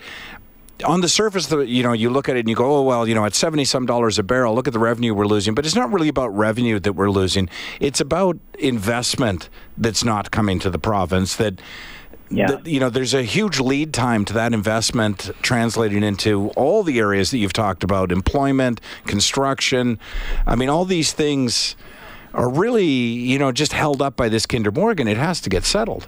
on 0.83 1.01
the 1.01 1.09
surface, 1.09 1.47
the, 1.47 1.59
you 1.59 1.81
know, 1.81 1.94
you 1.94 2.12
look 2.12 2.29
at 2.29 2.35
it 2.35 2.41
and 2.41 2.50
you 2.50 2.56
go, 2.56 2.77
oh, 2.77 2.83
well, 2.83 3.07
you 3.07 3.15
know, 3.15 3.25
at 3.25 3.33
70 3.33 3.65
some 3.65 3.88
dollars 3.88 4.19
a 4.19 4.24
barrel, 4.24 4.53
look 4.53 4.67
at 4.67 4.74
the 4.74 4.79
revenue 4.79 5.15
we're 5.15 5.25
losing. 5.25 5.56
But 5.56 5.65
it's 5.65 5.75
not 5.75 5.91
really 5.91 6.07
about 6.07 6.27
revenue 6.35 6.79
that 6.79 6.94
we're 6.94 7.09
losing. 7.09 7.50
It's 7.79 8.00
about 8.00 8.38
investment 8.59 9.50
that's 9.75 10.03
not 10.03 10.29
coming 10.29 10.59
to 10.59 10.69
the 10.69 10.79
province 10.79 11.35
that 11.38 11.59
yeah. 12.31 12.60
You 12.63 12.80
know, 12.80 12.89
there's 12.89 13.13
a 13.13 13.24
huge 13.24 13.60
lead 13.60 13.94
time 13.94 14.25
to 14.25 14.33
that 14.33 14.54
investment 14.54 15.31
translating 15.42 16.04
into 16.04 16.50
all 16.56 16.83
the 16.83 17.00
areas 17.00 17.31
that 17.31 17.38
you've 17.38 17.54
talked 17.54 17.83
about 17.83 18.12
employment, 18.12 18.81
construction. 19.06 20.00
I 20.45 20.56
mean, 20.56 20.69
all 20.69 20.86
these 20.86 21.13
things 21.13 21.75
are 22.33 22.50
really, 22.50 22.86
you 22.86 23.38
know, 23.38 23.51
just 23.51 23.74
held 23.74 24.01
up 24.01 24.16
by 24.16 24.30
this 24.30 24.45
Kinder 24.45 24.72
Morgan. 24.72 25.07
It 25.07 25.18
has 25.18 25.42
to 25.42 25.50
get 25.50 25.66
settled. 25.66 26.07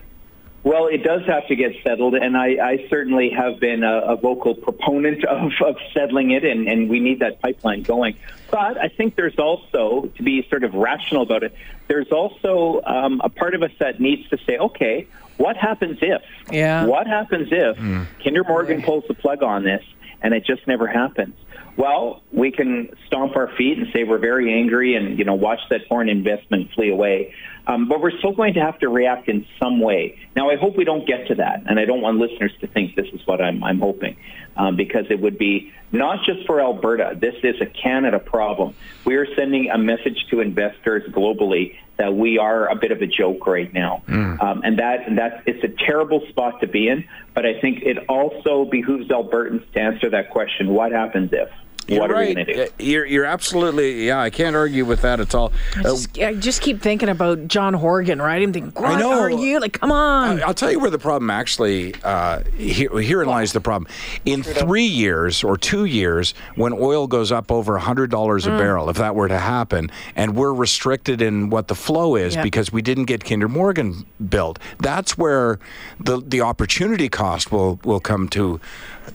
Well, 0.64 0.88
it 0.88 1.04
does 1.04 1.26
have 1.26 1.48
to 1.48 1.56
get 1.56 1.74
settled, 1.84 2.16
and 2.16 2.38
I, 2.38 2.56
I 2.64 2.88
certainly 2.90 3.30
have 3.32 3.60
been 3.60 3.84
a, 3.84 4.00
a 4.00 4.16
vocal 4.16 4.56
proponent 4.56 5.26
of, 5.26 5.52
of 5.66 5.76
settling 5.94 6.32
it, 6.32 6.46
and, 6.46 6.68
and 6.68 6.90
we 6.90 7.00
need 7.00 7.20
that 7.20 7.42
pipeline 7.42 7.84
going. 7.84 8.16
But 8.50 8.78
I 8.78 8.88
think 8.88 9.16
there's 9.16 9.38
also, 9.38 10.10
to 10.16 10.24
be 10.24 10.48
sort 10.50 10.64
of 10.64 10.74
rational 10.74 11.24
about 11.24 11.44
it, 11.44 11.54
there's 11.88 12.12
also 12.12 12.82
um, 12.86 13.20
a 13.24 13.30
part 13.30 13.56
of 13.56 13.64
us 13.64 13.72
that 13.80 14.00
needs 14.00 14.30
to 14.30 14.38
say, 14.46 14.58
okay, 14.58 15.08
what 15.38 15.58
happens 15.58 15.98
if? 16.02 16.22
Yeah. 16.52 16.86
What 16.86 17.08
happens 17.08 17.50
if 17.52 17.78
mm. 17.78 18.06
Kinder 18.24 18.44
Morgan 18.44 18.82
pulls 18.82 19.04
the 19.08 19.14
plug 19.16 19.44
on 19.44 19.64
this 19.64 19.84
and 20.22 20.34
it 20.34 20.46
just 20.46 20.66
never 20.68 20.88
happens? 20.88 21.36
Well, 21.76 22.22
we 22.32 22.52
can 22.52 22.90
stomp 23.08 23.36
our 23.36 23.48
feet 23.56 23.78
and 23.80 23.88
say 23.94 24.04
we're 24.04 24.20
very 24.20 24.54
angry 24.54 24.96
and 24.96 25.18
you 25.18 25.26
know 25.26 25.34
watch 25.34 25.60
that 25.70 25.88
foreign 25.88 26.10
investment 26.10 26.72
flee 26.74 26.90
away. 26.90 27.34
Um, 27.66 27.88
but 27.88 28.02
we're 28.02 28.18
still 28.18 28.34
going 28.34 28.56
to 28.56 28.60
have 28.60 28.78
to 28.80 28.90
react 28.90 29.30
in 29.30 29.46
some 29.58 29.80
way. 29.80 30.20
Now, 30.36 30.50
I 30.50 30.58
hope 30.58 30.76
we 30.76 30.84
don't 30.84 31.08
get 31.08 31.28
to 31.28 31.36
that, 31.36 31.64
and 31.66 31.80
I 31.80 31.86
don't 31.86 32.02
want 32.02 32.18
listeners 32.18 32.52
to 32.60 32.68
think 32.68 32.96
this 32.96 33.08
is 33.14 33.26
what 33.26 33.42
I'm, 33.42 33.64
I'm 33.64 33.80
hoping, 33.80 34.18
um, 34.58 34.76
because 34.76 35.06
it 35.10 35.22
would 35.22 35.38
be 35.38 35.72
not 35.92 36.26
just 36.26 36.46
for 36.46 36.60
Alberta. 36.60 37.18
This 37.18 37.36
is 37.42 37.62
a 37.62 37.66
Canada 37.66 38.20
problem. 38.20 38.76
We 39.06 39.16
are 39.16 39.34
sending 39.36 39.70
a 39.70 39.78
message 39.78 40.26
to 40.32 40.42
investors 40.42 41.10
globally 41.10 41.78
that 41.98 42.14
we 42.14 42.38
are 42.38 42.68
a 42.68 42.76
bit 42.76 42.92
of 42.92 43.02
a 43.02 43.08
joke 43.08 43.48
right 43.48 43.72
now, 43.74 44.04
mm. 44.08 44.44
um, 44.44 44.62
and 44.66 44.80
that 44.80 45.08
and 45.08 45.18
that 45.18 45.44
it's 45.46 45.64
a 45.64 45.86
terrible 45.86 46.26
spot 46.30 46.60
to 46.62 46.68
be 46.68 46.90
in. 46.90 47.06
But 47.34 47.46
I 47.46 47.62
think 47.62 47.84
it 47.84 48.10
also 48.10 48.66
behooves 48.66 49.08
Albertans 49.08 49.72
to 49.72 49.80
answer 49.80 50.10
that 50.10 50.32
question: 50.32 50.70
What 50.70 50.92
happens 50.92 51.32
if? 51.32 51.50
You're 51.88 52.02
what 52.02 52.12
right. 52.12 52.38
are 52.38 52.46
we 52.46 52.54
do? 52.54 52.68
You're, 52.80 53.06
you're 53.06 53.26
absolutely, 53.26 54.08
yeah, 54.08 54.22
I 54.22 54.30
can't 54.30 54.56
argue 54.56 54.86
with 54.86 55.02
that 55.02 55.20
at 55.20 55.36
all. 55.36 55.52
I 55.76 55.84
just, 55.84 56.20
uh, 56.20 56.26
I 56.28 56.34
just 56.36 56.62
keep 56.62 56.82
thinking 56.82 57.10
about 57.10 57.48
John 57.48 57.74
Horgan, 57.74 58.22
right? 58.22 58.42
I'm 58.42 58.54
thinking, 58.54 58.72
what 58.72 58.92
I 58.92 59.00
know. 59.00 59.20
are 59.20 59.30
you? 59.30 59.60
Like, 59.60 59.80
come 59.80 59.92
on. 59.92 60.42
I, 60.42 60.48
will 60.48 60.54
tell 60.54 60.72
you 60.72 60.80
where 60.80 60.90
the 60.90 61.00
problem 61.00 61.30
actually, 61.30 61.96
uh, 62.04 62.44
here, 62.58 62.90
herein 63.00 63.28
lies 63.28 63.54
the 63.54 63.62
problem. 63.62 63.90
In 64.26 64.44
three 64.44 64.86
years 64.86 65.44
or 65.44 65.58
two 65.58 65.86
years, 65.86 66.34
when 66.56 66.74
oil 66.74 67.08
goes 67.08 67.32
up 67.32 67.52
over 67.52 67.80
$100 67.80 68.04
a 68.04 68.08
mm. 68.08 68.58
barrel, 68.58 68.90
if 68.90 68.98
that 68.98 69.16
were 69.16 69.28
to 69.28 69.40
happen, 69.40 69.92
and 70.16 70.36
we're 70.36 70.54
restricted 70.54 71.22
in 71.22 71.50
what 71.50 71.68
the 71.68 71.76
flow 71.76 72.16
is 72.16 72.36
yep. 72.36 72.44
because 72.44 72.72
we 72.72 72.82
didn't 72.82 73.06
get 73.06 73.24
Kinder 73.24 73.50
Morgan 73.50 74.06
built, 74.30 74.60
that's 74.80 75.18
where 75.18 75.60
the, 76.00 76.22
the 76.22 76.42
opportunity 76.42 77.10
cost 77.10 77.52
will, 77.52 77.80
will 77.84 78.00
come 78.00 78.30
to 78.30 78.60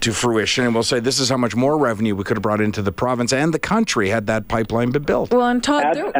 to 0.00 0.12
fruition, 0.12 0.64
and 0.64 0.74
we'll 0.74 0.82
say 0.82 1.00
this 1.00 1.18
is 1.18 1.28
how 1.28 1.36
much 1.36 1.56
more 1.56 1.78
revenue 1.78 2.14
we 2.14 2.24
could 2.24 2.36
have 2.36 2.42
brought 2.42 2.57
into 2.60 2.82
the 2.82 2.92
province 2.92 3.32
and 3.32 3.52
the 3.54 3.58
country 3.58 4.08
had 4.10 4.26
that 4.26 4.48
pipeline 4.48 4.90
been 4.90 5.02
built. 5.02 5.30
Well, 5.32 5.46
and 5.46 5.62
Todd, 5.62 5.94
there, 5.94 6.12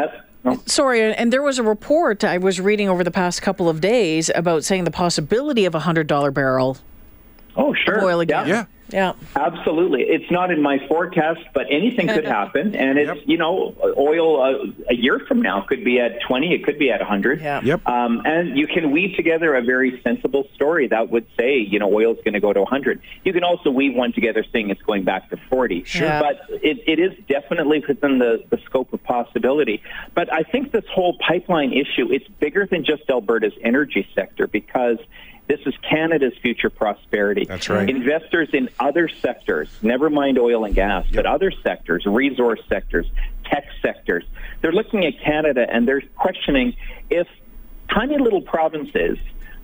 oh. 0.44 0.62
Sorry, 0.66 1.12
and 1.14 1.32
there 1.32 1.42
was 1.42 1.58
a 1.58 1.62
report 1.62 2.24
I 2.24 2.38
was 2.38 2.60
reading 2.60 2.88
over 2.88 3.04
the 3.04 3.10
past 3.10 3.42
couple 3.42 3.68
of 3.68 3.80
days 3.80 4.30
about 4.34 4.64
saying 4.64 4.84
the 4.84 4.90
possibility 4.90 5.64
of 5.64 5.74
a 5.74 5.80
hundred 5.80 6.06
dollar 6.06 6.30
barrel 6.30 6.78
Oh, 7.56 7.74
sure. 7.74 7.98
of 7.98 8.04
oil 8.04 8.20
again. 8.20 8.46
Yeah. 8.46 8.54
Yeah. 8.54 8.64
Absolutely. 9.36 10.02
It's 10.02 10.30
not 10.30 10.50
in 10.50 10.62
my 10.62 10.78
forecast, 10.88 11.40
but 11.52 11.66
anything 11.70 12.08
could 12.08 12.24
happen. 12.38 12.74
And 12.74 12.98
it's, 12.98 13.20
you 13.26 13.36
know, 13.36 13.74
oil 13.96 14.42
uh, 14.42 14.72
a 14.90 14.94
year 14.94 15.20
from 15.26 15.42
now 15.42 15.62
could 15.62 15.84
be 15.84 16.00
at 16.00 16.20
20, 16.26 16.54
it 16.54 16.64
could 16.64 16.78
be 16.78 16.90
at 16.90 17.00
100. 17.00 17.40
Yeah. 17.40 17.60
Yep. 17.62 17.86
Um, 17.86 18.22
and 18.24 18.56
you 18.56 18.66
can 18.66 18.90
weave 18.90 19.16
together 19.16 19.54
a 19.54 19.62
very 19.62 20.00
sensible 20.02 20.46
story 20.54 20.88
that 20.88 21.10
would 21.10 21.26
say, 21.38 21.58
you 21.58 21.78
know, 21.78 21.92
oil's 21.92 22.18
going 22.18 22.34
to 22.34 22.40
go 22.40 22.52
to 22.52 22.60
100. 22.60 23.02
You 23.24 23.32
can 23.32 23.44
also 23.44 23.70
weave 23.70 23.94
one 23.94 24.12
together 24.12 24.44
saying 24.52 24.70
it's 24.70 24.82
going 24.82 25.04
back 25.04 25.30
to 25.30 25.36
40. 25.48 25.84
Sure. 25.84 26.06
Yeah. 26.06 26.20
But 26.20 26.62
it, 26.62 26.78
it 26.86 26.98
is 26.98 27.12
definitely 27.28 27.84
within 27.86 28.18
the, 28.18 28.44
the 28.50 28.58
scope 28.64 28.92
of 28.92 29.02
possibility. 29.02 29.82
But 30.14 30.32
I 30.32 30.42
think 30.42 30.72
this 30.72 30.84
whole 30.90 31.16
pipeline 31.18 31.72
issue, 31.72 32.10
it's 32.10 32.28
bigger 32.40 32.66
than 32.66 32.84
just 32.84 33.02
Alberta's 33.08 33.54
energy 33.62 34.06
sector 34.14 34.46
because 34.46 34.98
this 35.48 35.60
is 35.66 35.74
Canada's 35.88 36.34
future 36.42 36.70
prosperity. 36.70 37.46
That's 37.46 37.68
right. 37.68 37.88
Investors 37.88 38.50
in 38.52 38.68
other 38.78 39.08
sectors, 39.08 39.70
never 39.82 40.10
mind 40.10 40.38
oil 40.38 40.64
and 40.64 40.74
gas, 40.74 41.06
but 41.12 41.26
other 41.26 41.50
sectors, 41.62 42.04
resource 42.06 42.60
sectors, 42.68 43.06
tech 43.46 43.66
sectors, 43.82 44.24
they're 44.60 44.72
looking 44.72 45.06
at 45.06 45.18
Canada 45.20 45.66
and 45.68 45.88
they're 45.88 46.02
questioning 46.16 46.76
if 47.08 47.26
tiny 47.90 48.18
little 48.18 48.42
provinces 48.42 49.18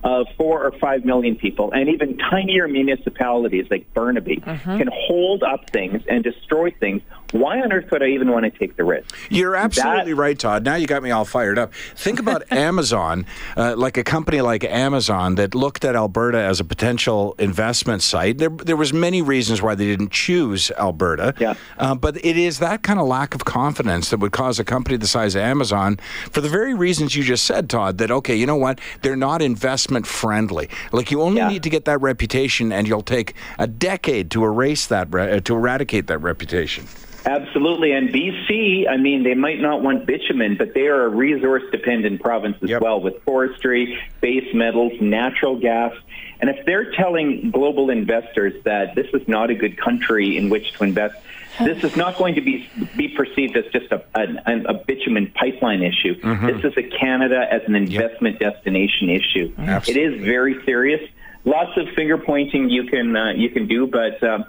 of 0.05 0.27
four 0.37 0.63
or 0.65 0.71
five 0.79 1.05
million 1.05 1.35
people 1.35 1.73
and 1.73 1.89
even 1.89 2.17
tinier 2.19 2.69
municipalities 2.69 3.67
like 3.71 3.93
Burnaby 3.95 4.37
can 4.37 4.89
hold 4.93 5.43
up 5.43 5.71
things 5.71 6.03
and 6.09 6.23
destroy 6.23 6.71
things. 6.71 7.03
Why 7.33 7.61
on 7.61 7.73
earth 7.73 7.91
would 7.91 8.03
I 8.03 8.09
even 8.11 8.31
want 8.31 8.45
to 8.45 8.51
take 8.57 8.77
the 8.77 8.85
risk? 8.85 9.13
You're 9.29 9.57
absolutely 9.57 10.13
That- 10.13 10.21
right, 10.21 10.39
Todd. 10.39 10.65
Now 10.65 10.77
you 10.77 10.87
got 10.87 11.03
me 11.03 11.11
all 11.11 11.25
fired 11.25 11.59
up. 11.59 11.73
Think 11.97 12.21
about 12.21 12.45
Amazon, 12.53 13.27
uh, 13.57 13.75
like 13.77 13.97
a 13.97 14.05
company 14.05 14.41
like 14.41 14.63
Amazon 14.63 15.35
that 15.35 15.53
looked 15.55 15.85
at 15.85 15.97
Alberta 15.97 16.39
as 16.39 16.61
a 16.61 16.65
potential 16.65 17.35
investment 17.39 18.03
site. 18.03 18.39
There, 18.39 18.51
there 18.51 18.77
was 18.77 18.93
many 18.93 19.21
reasons 19.23 19.61
why 19.63 19.75
they 19.75 19.87
didn't 19.87 20.13
choose 20.13 20.71
Alberta. 20.79 21.35
Yeah. 21.41 21.55
Uh, 21.79 21.95
but 21.97 22.17
it 22.25 22.37
is 22.37 22.61
that 22.61 22.83
kind 22.83 23.01
of 23.01 23.07
lack 23.09 23.35
of 23.35 23.45
confidence 23.45 24.11
that 24.11 24.21
would 24.21 24.33
cause 24.33 24.61
a 24.61 24.65
company 24.65 24.97
the 24.97 25.07
size 25.09 25.35
of 25.35 25.43
Amazon, 25.43 25.99
for 26.31 26.41
the 26.41 26.49
very 26.49 26.75
reasons 26.75 27.17
you 27.17 27.25
just 27.25 27.45
said, 27.47 27.69
Todd. 27.69 27.99
That 27.99 28.11
okay, 28.13 28.37
you 28.37 28.47
know 28.47 28.55
what? 28.57 28.79
They're 29.03 29.17
not 29.17 29.43
investment 29.43 29.94
friendly. 30.03 30.69
Like 30.93 31.11
you 31.13 31.23
only 31.23 31.39
Yeah. 31.41 31.49
need 31.49 31.63
to 31.63 31.71
get 31.71 31.85
that 31.85 32.01
reputation, 32.01 32.73
and 32.73 32.89
you'll 32.89 33.03
take 33.03 33.35
a 33.59 33.67
decade 33.69 34.31
to 34.33 34.45
erase 34.45 34.87
that, 34.89 35.15
uh, 35.15 35.39
to 35.41 35.55
eradicate 35.55 36.09
that 36.09 36.19
reputation. 36.19 36.85
Absolutely. 37.27 37.93
And 37.93 38.11
BC, 38.13 38.87
I 38.87 38.99
mean, 38.99 39.23
they 39.23 39.33
might 39.35 39.59
not 39.61 39.83
want 39.83 40.05
bitumen, 40.05 40.57
but 40.59 40.75
they 40.75 40.89
are 40.89 41.05
a 41.05 41.09
resource 41.09 41.63
dependent 41.73 42.21
province 42.21 42.57
as 42.63 42.69
Yep. 42.69 42.83
well 42.83 43.01
with 43.01 43.23
forestry, 43.23 43.99
base 44.21 44.53
metals, 44.53 44.93
natural 45.01 45.57
gas. 45.57 45.93
And 46.41 46.51
if 46.51 46.67
they're 46.67 46.91
telling 46.93 47.51
global 47.51 47.89
investors 47.89 48.53
that 48.65 48.95
this 48.95 49.07
is 49.15 49.27
not 49.27 49.49
a 49.49 49.55
good 49.55 49.79
country 49.79 50.37
in 50.37 50.51
which 50.51 50.73
to 50.75 50.85
invest, 50.85 51.15
this 51.59 51.85
is 51.85 51.97
not 51.97 52.17
going 52.17 52.35
to 52.37 52.41
be 52.41 52.69
be 52.97 53.09
perceived 53.09 53.57
as 53.57 53.65
just 53.73 53.91
a, 53.93 54.05
a, 54.15 54.71
a 54.71 54.75
bitumen 54.75 55.33
pipeline 55.35 55.83
issue. 55.83 56.15
This 56.47 56.65
is 56.65 56.77
a 56.77 56.83
Canada 56.83 57.47
as 57.51 57.63
an 57.67 57.75
investment 57.75 58.39
destination 58.39 59.11
issue. 59.11 59.53
It 59.89 59.97
is 59.97 60.23
very 60.23 60.65
serious. 60.65 61.09
Lots 61.45 61.77
of 61.77 61.89
finger 61.95 62.19
pointing 62.19 62.71
you 62.71 62.85
can 62.85 63.15
uh, 63.15 63.33
you 63.33 63.51
can 63.51 63.67
do, 63.69 63.87
but 63.87 64.23
um, 64.23 64.47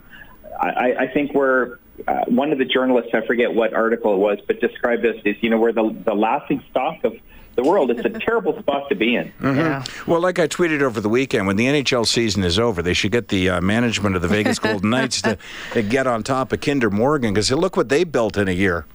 I, 0.59 0.95
I 0.99 1.07
think 1.07 1.33
we're 1.33 1.79
uh, 2.07 2.25
one 2.27 2.51
of 2.51 2.57
the 2.57 2.65
journalists, 2.65 3.11
I 3.13 3.25
forget 3.25 3.53
what 3.53 3.73
article 3.73 4.13
it 4.13 4.17
was, 4.17 4.39
but 4.45 4.59
described 4.59 5.03
this 5.03 5.15
as, 5.25 5.35
you 5.41 5.49
know, 5.49 5.57
we're 5.57 5.71
the, 5.71 5.95
the 6.05 6.13
laughing 6.13 6.63
stock 6.69 7.03
of 7.03 7.13
the 7.55 7.63
world. 7.63 7.91
It's 7.91 8.05
a 8.05 8.09
terrible 8.25 8.57
spot 8.59 8.89
to 8.89 8.95
be 8.95 9.15
in. 9.15 9.31
Yeah. 9.41 9.83
Well, 10.05 10.21
like 10.21 10.39
I 10.39 10.47
tweeted 10.47 10.81
over 10.81 10.99
the 11.01 11.09
weekend, 11.09 11.47
when 11.47 11.55
the 11.55 11.65
NHL 11.65 12.05
season 12.05 12.43
is 12.43 12.59
over, 12.59 12.81
they 12.81 12.93
should 12.93 13.11
get 13.11 13.29
the 13.29 13.49
uh, 13.49 13.61
management 13.61 14.15
of 14.15 14.21
the 14.21 14.27
Vegas 14.27 14.59
Golden 14.59 14.89
Knights 14.89 15.21
to, 15.23 15.37
to 15.73 15.81
get 15.81 16.07
on 16.07 16.23
top 16.23 16.51
of 16.51 16.61
Kinder 16.61 16.89
Morgan 16.89 17.33
because 17.33 17.51
look 17.51 17.77
what 17.77 17.89
they 17.89 18.03
built 18.03 18.37
in 18.37 18.47
a 18.47 18.51
year. 18.51 18.85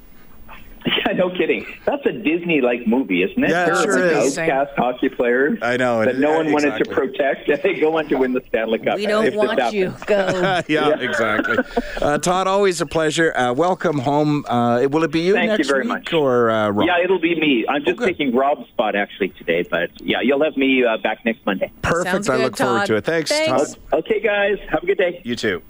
Yeah, 1.06 1.12
no 1.12 1.30
kidding. 1.30 1.66
That's 1.84 2.04
a 2.06 2.12
Disney-like 2.12 2.86
movie, 2.86 3.22
isn't 3.22 3.42
it? 3.42 3.50
Yeah, 3.50 3.70
it 3.70 3.82
sure 3.82 4.14
like 4.14 4.24
is. 4.26 4.38
Outcast 4.38 4.70
hockey 4.76 5.08
players 5.08 5.58
I 5.62 5.76
know, 5.76 6.04
that 6.04 6.18
no 6.18 6.34
one 6.34 6.46
yeah, 6.46 6.52
wanted 6.52 6.84
to 6.84 6.90
protect. 6.90 7.48
They 7.62 7.78
go 7.78 7.98
on 7.98 8.08
to 8.08 8.16
win 8.16 8.32
the 8.32 8.42
Stanley 8.48 8.78
Cup. 8.78 8.96
We 8.96 9.06
don't 9.06 9.34
want 9.34 9.72
you. 9.72 9.94
Go. 10.06 10.62
yeah, 10.68 10.98
exactly. 10.98 11.58
Uh, 12.00 12.18
Todd, 12.18 12.46
always 12.46 12.80
a 12.80 12.86
pleasure. 12.86 13.36
Uh, 13.36 13.52
welcome 13.52 13.98
home. 13.98 14.44
Uh, 14.46 14.86
will 14.90 15.04
it 15.04 15.12
be 15.12 15.20
you 15.20 15.34
Thank 15.34 15.50
you 15.50 15.56
next 15.58 15.68
very 15.68 15.82
week 15.82 15.88
much. 15.88 16.12
or 16.12 16.50
uh, 16.50 16.70
Rob? 16.70 16.86
Yeah, 16.86 17.02
it'll 17.02 17.20
be 17.20 17.38
me. 17.38 17.66
I'm 17.68 17.84
just 17.84 17.98
good. 17.98 18.06
taking 18.06 18.34
Rob's 18.34 18.68
spot 18.68 18.94
actually 18.96 19.30
today, 19.30 19.64
but 19.68 19.90
yeah, 20.00 20.20
you'll 20.22 20.42
have 20.42 20.56
me 20.56 20.84
uh, 20.84 20.96
back 20.98 21.24
next 21.24 21.44
Monday. 21.44 21.70
Perfect. 21.82 22.10
Sounds 22.10 22.28
I 22.28 22.36
good, 22.36 22.42
look 22.44 22.56
forward 22.56 22.86
to 22.86 22.96
it. 22.96 23.04
Thanks, 23.04 23.30
Thanks. 23.30 23.74
Todd. 23.74 23.78
Okay, 23.92 24.20
guys, 24.20 24.58
have 24.70 24.82
a 24.82 24.86
good 24.86 24.98
day. 24.98 25.20
You 25.24 25.36
too. 25.36 25.62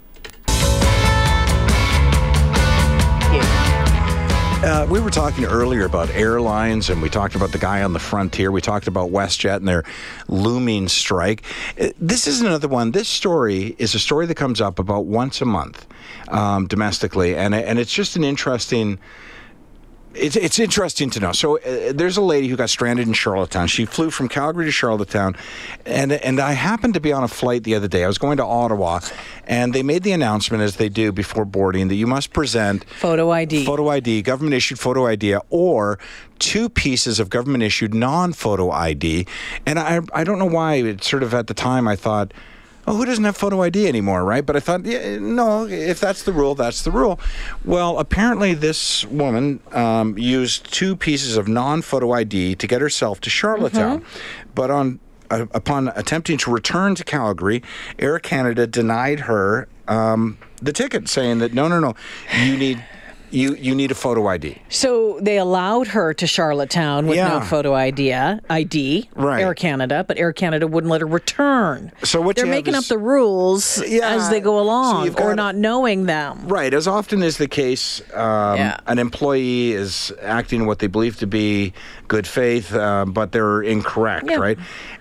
Uh, 4.62 4.86
we 4.90 5.00
were 5.00 5.08
talking 5.08 5.46
earlier 5.46 5.86
about 5.86 6.10
airlines, 6.10 6.90
and 6.90 7.00
we 7.00 7.08
talked 7.08 7.34
about 7.34 7.50
the 7.50 7.58
guy 7.58 7.82
on 7.82 7.94
the 7.94 7.98
frontier. 7.98 8.52
We 8.52 8.60
talked 8.60 8.86
about 8.88 9.10
WestJet 9.10 9.56
and 9.56 9.66
their 9.66 9.84
looming 10.28 10.86
strike. 10.88 11.42
Uh, 11.80 11.88
This 11.98 12.26
is 12.26 12.42
another 12.42 12.68
one. 12.68 12.90
This 12.90 13.08
story 13.08 13.74
is 13.78 13.94
a 13.94 13.98
story 13.98 14.26
that 14.26 14.34
comes 14.34 14.60
up 14.60 14.78
about 14.78 15.06
once 15.06 15.40
a 15.40 15.46
month 15.46 15.86
um, 16.28 16.66
domestically, 16.66 17.34
and 17.34 17.54
and 17.54 17.78
it's 17.78 17.92
just 17.92 18.16
an 18.16 18.24
interesting. 18.24 18.98
It's, 20.12 20.34
it's 20.34 20.58
interesting 20.58 21.08
to 21.10 21.20
know. 21.20 21.32
So 21.32 21.58
uh, 21.58 21.92
there's 21.94 22.16
a 22.16 22.20
lady 22.22 22.48
who 22.48 22.56
got 22.56 22.68
stranded 22.68 23.06
in 23.06 23.12
Charlottetown. 23.12 23.68
She 23.68 23.84
flew 23.84 24.10
from 24.10 24.28
Calgary 24.28 24.64
to 24.64 24.72
Charlottetown, 24.72 25.36
and 25.86 26.12
and 26.12 26.40
I 26.40 26.52
happened 26.52 26.94
to 26.94 27.00
be 27.00 27.12
on 27.12 27.22
a 27.22 27.28
flight 27.28 27.62
the 27.62 27.76
other 27.76 27.86
day. 27.86 28.02
I 28.02 28.08
was 28.08 28.18
going 28.18 28.36
to 28.38 28.44
Ottawa, 28.44 29.00
and 29.46 29.72
they 29.72 29.84
made 29.84 30.02
the 30.02 30.10
announcement 30.10 30.62
as 30.64 30.76
they 30.76 30.88
do 30.88 31.12
before 31.12 31.44
boarding 31.44 31.88
that 31.88 31.94
you 31.94 32.08
must 32.08 32.32
present 32.32 32.84
Photo 32.84 33.30
ID. 33.30 33.64
photo 33.64 33.88
ID, 33.88 34.22
government 34.22 34.54
issued 34.54 34.80
photo 34.80 35.06
ID, 35.06 35.36
or 35.48 35.98
two 36.40 36.68
pieces 36.68 37.20
of 37.20 37.30
government 37.30 37.62
issued 37.62 37.94
non 37.94 38.32
photo 38.32 38.70
ID. 38.70 39.26
And 39.64 39.78
I 39.78 40.00
I 40.12 40.24
don't 40.24 40.40
know 40.40 40.46
why. 40.46 40.74
It 40.74 41.04
sort 41.04 41.22
of 41.22 41.34
at 41.34 41.46
the 41.46 41.54
time 41.54 41.86
I 41.86 41.94
thought. 41.94 42.34
Oh, 42.86 42.96
who 42.96 43.04
doesn't 43.04 43.24
have 43.24 43.36
photo 43.36 43.62
ID 43.62 43.86
anymore, 43.86 44.24
right? 44.24 44.44
But 44.44 44.56
I 44.56 44.60
thought, 44.60 44.84
yeah, 44.86 45.18
no, 45.18 45.66
if 45.66 46.00
that's 46.00 46.22
the 46.22 46.32
rule, 46.32 46.54
that's 46.54 46.82
the 46.82 46.90
rule. 46.90 47.20
Well, 47.64 47.98
apparently, 47.98 48.54
this 48.54 49.04
woman 49.06 49.60
um, 49.72 50.16
used 50.16 50.72
two 50.72 50.96
pieces 50.96 51.36
of 51.36 51.46
non 51.46 51.82
photo 51.82 52.12
ID 52.12 52.56
to 52.56 52.66
get 52.66 52.80
herself 52.80 53.20
to 53.20 53.30
Charlottetown. 53.30 54.04
But 54.54 54.70
on 54.70 54.98
uh, 55.30 55.46
upon 55.52 55.88
attempting 55.88 56.38
to 56.38 56.50
return 56.50 56.94
to 56.96 57.04
Calgary, 57.04 57.62
Air 57.98 58.18
Canada 58.18 58.66
denied 58.66 59.20
her 59.20 59.68
um, 59.86 60.38
the 60.60 60.72
ticket, 60.72 61.08
saying 61.08 61.38
that 61.38 61.54
no, 61.54 61.68
no, 61.68 61.78
no, 61.80 61.94
you 62.42 62.56
need 62.56 62.84
you 63.30 63.54
you 63.56 63.74
need 63.74 63.90
a 63.90 63.94
photo 63.94 64.26
ID. 64.26 64.58
So 64.68 65.18
they 65.20 65.38
allowed 65.38 65.88
her 65.88 66.12
to 66.14 66.26
Charlottetown 66.26 67.06
with 67.06 67.16
no 67.18 67.40
photo 67.40 67.74
ID, 67.74 68.12
ID, 68.12 69.08
Right. 69.14 69.40
Air 69.42 69.54
Canada, 69.54 70.04
but 70.06 70.18
Air 70.18 70.32
Canada 70.32 70.66
wouldn't 70.66 70.90
let 70.90 71.00
her 71.00 71.06
return. 71.06 71.92
So 72.02 72.20
what 72.20 72.36
they're 72.36 72.46
making 72.46 72.74
is- 72.74 72.80
up 72.84 72.88
the 72.88 72.98
rules 72.98 73.82
Yeah, 73.86 74.08
as 74.14 74.28
they 74.30 74.40
go 74.40 74.58
along, 74.58 75.04
you've 75.06 75.18
or 75.18 75.34
not 75.34 75.54
knowing 75.56 76.06
them. 76.06 76.46
Right, 76.46 76.72
as 76.74 76.86
often 76.88 77.22
is 77.22 77.36
the 77.38 77.48
case, 77.48 78.00
um, 78.14 78.56
Yeah. 78.56 78.76
an 78.86 78.98
employee 78.98 79.72
is 79.72 80.12
acting 80.22 80.60
in 80.62 80.66
what 80.66 80.78
they 80.80 80.86
believe 80.86 81.16
to 81.18 81.26
be 81.26 81.72
good 82.08 82.26
faith, 82.26 82.74
uh, 82.74 83.04
but 83.06 83.32
they're 83.32 83.62
incorrect, 83.62 84.26
Yeah. 84.30 84.36
right? 84.36 84.58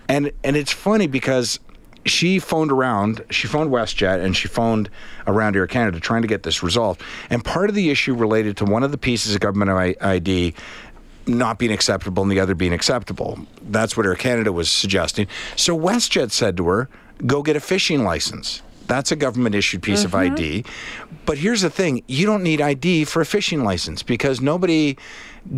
And 0.07 0.31
and 0.43 0.55
it's 0.55 0.71
funny 0.71 1.07
because 1.07 1.59
she 2.05 2.39
phoned 2.39 2.71
around, 2.71 3.23
she 3.29 3.47
phoned 3.47 3.71
WestJet, 3.71 4.23
and 4.23 4.35
she 4.35 4.47
phoned 4.47 4.89
around 5.27 5.55
Air 5.55 5.67
Canada 5.67 5.99
trying 5.99 6.21
to 6.21 6.27
get 6.27 6.43
this 6.43 6.63
resolved. 6.63 7.01
And 7.29 7.43
part 7.43 7.69
of 7.69 7.75
the 7.75 7.89
issue 7.89 8.13
related 8.13 8.57
to 8.57 8.65
one 8.65 8.83
of 8.83 8.91
the 8.91 8.97
pieces 8.97 9.35
of 9.35 9.41
government 9.41 9.97
ID 10.01 10.53
not 11.27 11.59
being 11.59 11.71
acceptable 11.71 12.23
and 12.23 12.31
the 12.31 12.39
other 12.39 12.55
being 12.55 12.73
acceptable. 12.73 13.39
That's 13.61 13.95
what 13.95 14.05
Air 14.05 14.15
Canada 14.15 14.51
was 14.51 14.69
suggesting. 14.69 15.27
So 15.55 15.77
WestJet 15.77 16.31
said 16.31 16.57
to 16.57 16.67
her, 16.67 16.89
"Go 17.25 17.43
get 17.43 17.55
a 17.55 17.59
fishing 17.59 18.03
license." 18.03 18.61
That's 18.87 19.11
a 19.11 19.15
government 19.15 19.53
issued 19.53 19.83
piece 19.83 20.03
of 20.03 20.15
ID. 20.15 20.63
Mm-hmm. 20.63 21.15
But 21.27 21.37
here's 21.37 21.61
the 21.61 21.69
thing 21.69 22.01
you 22.07 22.25
don't 22.25 22.41
need 22.41 22.59
ID 22.59 23.05
for 23.05 23.21
a 23.21 23.25
fishing 23.25 23.63
license 23.63 24.01
because 24.01 24.41
nobody 24.41 24.97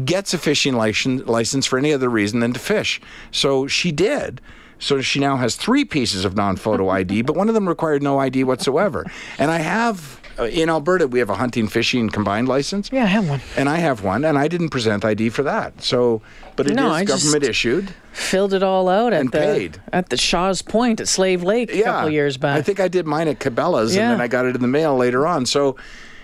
gets 0.04 0.34
a 0.34 0.38
fishing 0.38 0.76
license 0.76 1.66
for 1.66 1.80
any 1.80 1.94
other 1.94 2.10
reason 2.10 2.42
than 2.42 2.52
to 2.52 2.60
fish. 2.60 3.00
So 3.32 3.68
she 3.68 3.94
did. 3.94 4.42
So 4.82 5.00
she 5.00 5.20
now 5.20 5.38
has 5.38 5.56
three 5.56 5.86
pieces 5.86 6.26
of 6.26 6.36
non 6.36 6.58
photo 6.58 6.90
ID, 7.00 7.22
but 7.22 7.36
one 7.38 7.48
of 7.48 7.54
them 7.56 7.70
required 7.70 8.04
no 8.04 8.20
ID 8.20 8.44
whatsoever. 8.44 9.06
And 9.38 9.50
I 9.52 9.60
have, 9.60 10.20
uh, 10.40 10.46
in 10.46 10.70
Alberta, 10.70 11.08
we 11.08 11.20
have 11.20 11.30
a 11.30 11.36
hunting 11.36 11.68
fishing 11.68 12.10
combined 12.10 12.48
license. 12.50 12.90
Yeah, 12.92 13.04
I 13.04 13.08
have 13.08 13.30
one. 13.30 13.42
And 13.56 13.70
I 13.70 13.78
have 13.78 14.04
one, 14.04 14.26
and 14.26 14.38
I 14.38 14.48
didn't 14.50 14.70
present 14.70 15.06
ID 15.06 15.30
for 15.30 15.44
that. 15.44 15.82
So, 15.84 16.22
but 16.56 16.66
it 16.66 16.72
is 16.72 16.76
No, 16.78 16.90
I 16.90 17.06
government 17.06 17.44
issued. 17.44 17.94
Filled 18.12 18.54
it 18.54 18.64
all 18.64 18.90
out 18.90 19.14
at 19.14 19.22
And 19.22 19.32
the 19.32 19.38
paid. 19.38 19.82
at 19.94 20.10
the 20.10 20.18
Shaw's 20.18 20.62
Point 20.62 21.00
at 21.00 21.08
Slave 21.08 21.44
Lake 21.44 21.72
a 21.74 21.84
couple 21.84 22.10
years 22.10 22.36
back. 22.38 22.58
I 22.58 22.62
think 22.64 22.80
I 22.80 22.88
did 22.90 23.06
mine 23.06 23.28
at 23.30 23.40
Cabela's, 23.40 23.96
Yeah. 23.96 24.02
and 24.04 24.12
then 24.14 24.22
I 24.22 24.28
got 24.28 24.46
it 24.46 24.56
in 24.56 24.62
the 24.62 24.68
mail 24.68 24.98
later 24.98 25.26
on. 25.28 25.46
So, 25.46 25.78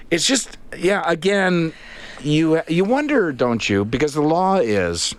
it's 0.10 0.26
just, 0.26 0.58
yeah. 0.78 1.04
Again, 1.06 1.74
you 2.24 2.62
you 2.68 2.84
wonder, 2.86 3.32
don't 3.32 3.70
you? 3.70 3.86
Because 3.86 4.16
the 4.16 4.22
law 4.22 4.56
is, 4.58 5.14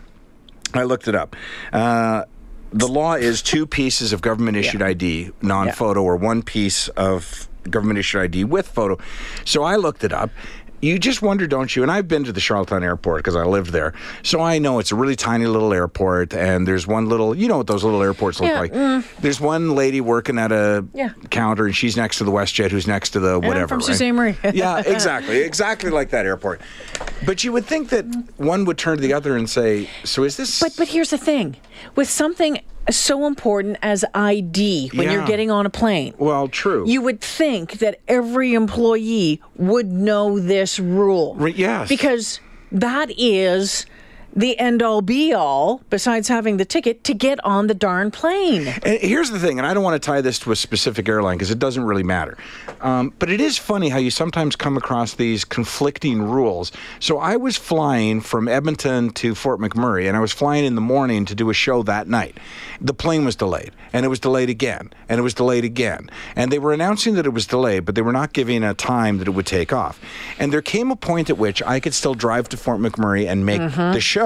I 0.74 0.82
looked 0.82 1.06
it 1.06 1.14
up. 1.14 1.36
Uh, 1.72 2.24
the 2.72 2.88
law 2.88 3.14
is 3.14 3.42
two 3.42 3.66
pieces 3.66 4.12
of 4.12 4.20
government 4.20 4.56
issued 4.56 4.80
Yeah. 4.80 4.88
ID, 4.88 5.30
non 5.42 5.72
photo, 5.72 6.02
or 6.02 6.16
one 6.16 6.42
piece 6.42 6.88
of 6.88 7.48
government 7.70 7.98
issued 7.98 8.22
ID 8.22 8.44
with 8.44 8.68
photo. 8.68 8.98
So 9.44 9.62
I 9.64 9.76
looked 9.76 10.04
it 10.04 10.12
up. 10.12 10.30
You 10.80 10.98
just 10.98 11.22
wonder, 11.22 11.46
don't 11.48 11.74
you? 11.74 11.82
And 11.82 11.90
I've 11.90 12.06
been 12.06 12.22
to 12.24 12.32
the 12.32 12.40
Charlottetown 12.40 12.84
airport 12.84 13.18
because 13.20 13.34
I 13.34 13.44
lived 13.44 13.72
there. 13.72 13.94
So 14.22 14.40
I 14.40 14.58
know 14.58 14.78
it's 14.78 14.92
a 14.92 14.94
really 14.94 15.16
tiny 15.16 15.46
little 15.46 15.72
airport, 15.72 16.32
and 16.32 16.68
there's 16.68 16.86
one 16.86 17.08
little, 17.08 17.34
you 17.36 17.48
know 17.48 17.58
what 17.58 17.66
those 17.66 17.82
little 17.82 18.00
airports 18.02 18.38
look 18.40 18.50
Yeah, 18.50 18.60
like. 18.60 18.72
Mm. 18.72 19.04
There's 19.20 19.40
one 19.40 19.74
lady 19.74 20.00
working 20.00 20.38
at 20.38 20.52
a 20.52 20.84
Yeah. 20.94 21.10
counter, 21.30 21.66
and 21.66 21.74
she's 21.74 21.96
next 21.96 22.18
to 22.18 22.24
the 22.24 22.30
WestJet, 22.30 22.70
who's 22.70 22.86
next 22.86 23.10
to 23.10 23.20
the 23.20 23.40
whatever. 23.40 23.80
from 23.80 23.92
right? 23.92 24.14
Marie. 24.14 24.36
yeah, 24.54 24.82
exactly. 24.86 25.38
Exactly 25.38 25.90
like 25.90 26.10
that 26.10 26.26
airport. 26.26 26.60
But 27.26 27.42
you 27.42 27.50
would 27.52 27.66
think 27.66 27.88
that 27.88 28.04
one 28.36 28.64
would 28.64 28.78
turn 28.78 28.98
to 28.98 29.02
the 29.02 29.12
other 29.14 29.36
and 29.36 29.50
say, 29.50 29.88
So 30.04 30.22
is 30.22 30.36
this. 30.36 30.60
But 30.60 30.74
but 30.76 30.88
here's 30.88 31.10
the 31.10 31.18
thing, 31.18 31.56
with 31.96 32.08
something 32.08 32.60
so 32.96 33.26
important 33.26 33.76
as 33.82 34.04
ID 34.14 34.90
when 34.94 35.10
you're 35.10 35.26
getting 35.26 35.50
on 35.50 35.66
a 35.66 35.70
plane. 35.70 36.14
well, 36.18 36.48
true. 36.48 36.88
You 36.88 37.02
would 37.02 37.20
think 37.20 37.78
that 37.78 38.00
every 38.08 38.54
employee 38.54 39.40
would 39.56 39.92
know 39.92 40.38
this 40.38 40.78
rule. 40.78 41.34
Right, 41.36 41.54
yes. 41.54 41.88
Because 41.88 42.40
that 42.72 43.10
is 43.18 43.86
the 44.34 44.58
end 44.58 44.82
all 44.82 45.02
be 45.02 45.32
all, 45.32 45.82
besides 45.90 46.28
having 46.28 46.58
the 46.58 46.64
ticket, 46.64 47.02
to 47.04 47.14
get 47.14 47.42
on 47.44 47.66
the 47.66 47.74
darn 47.74 48.10
plane. 48.10 48.68
And 48.82 49.00
here's 49.00 49.30
the 49.30 49.38
thing, 49.38 49.58
and 49.58 49.66
I 49.66 49.74
don't 49.74 49.82
want 49.82 50.00
to 50.00 50.06
tie 50.06 50.20
this 50.20 50.38
to 50.40 50.52
a 50.52 50.56
specific 50.56 51.08
airline 51.08 51.38
because 51.38 51.50
it 51.50 51.58
doesn't 51.58 51.84
really 51.84 52.02
matter. 52.02 52.36
Um, 52.80 53.12
but 53.18 53.30
it 53.30 53.40
is 53.40 53.58
funny 53.58 53.88
how 53.88 53.98
you 53.98 54.10
sometimes 54.10 54.54
come 54.54 54.76
across 54.76 55.14
these 55.14 55.44
conflicting 55.44 56.22
rules. 56.22 56.70
So 57.00 57.18
I 57.18 57.36
was 57.36 57.56
flying 57.56 58.20
from 58.20 58.46
Edmonton 58.48 59.10
to 59.14 59.34
Fort 59.34 59.60
McMurray, 59.60 60.06
and 60.06 60.16
I 60.16 60.20
was 60.20 60.32
flying 60.32 60.64
in 60.64 60.74
the 60.74 60.80
morning 60.80 61.24
to 61.24 61.34
do 61.34 61.50
a 61.50 61.54
show 61.54 61.82
that 61.84 62.06
night. 62.06 62.38
The 62.80 62.94
plane 62.94 63.24
was 63.24 63.34
delayed, 63.34 63.72
and 63.92 64.04
it 64.04 64.08
was 64.08 64.20
delayed 64.20 64.50
again, 64.50 64.90
and 65.08 65.18
it 65.18 65.22
was 65.22 65.34
delayed 65.34 65.64
again. 65.64 66.10
And 66.36 66.52
they 66.52 66.58
were 66.58 66.72
announcing 66.72 67.14
that 67.14 67.26
it 67.26 67.30
was 67.30 67.46
delayed, 67.46 67.84
but 67.84 67.94
they 67.94 68.02
were 68.02 68.12
not 68.12 68.32
giving 68.32 68.62
a 68.62 68.74
time 68.74 69.18
that 69.18 69.26
it 69.26 69.32
would 69.32 69.46
take 69.46 69.72
off. 69.72 70.00
And 70.38 70.52
there 70.52 70.62
came 70.62 70.90
a 70.90 70.96
point 70.96 71.30
at 71.30 71.38
which 71.38 71.62
I 71.62 71.80
could 71.80 71.94
still 71.94 72.14
drive 72.14 72.48
to 72.50 72.56
Fort 72.56 72.78
McMurray 72.78 73.26
and 73.26 73.44
make 73.44 73.60
the 73.60 74.00
show. 74.00 74.17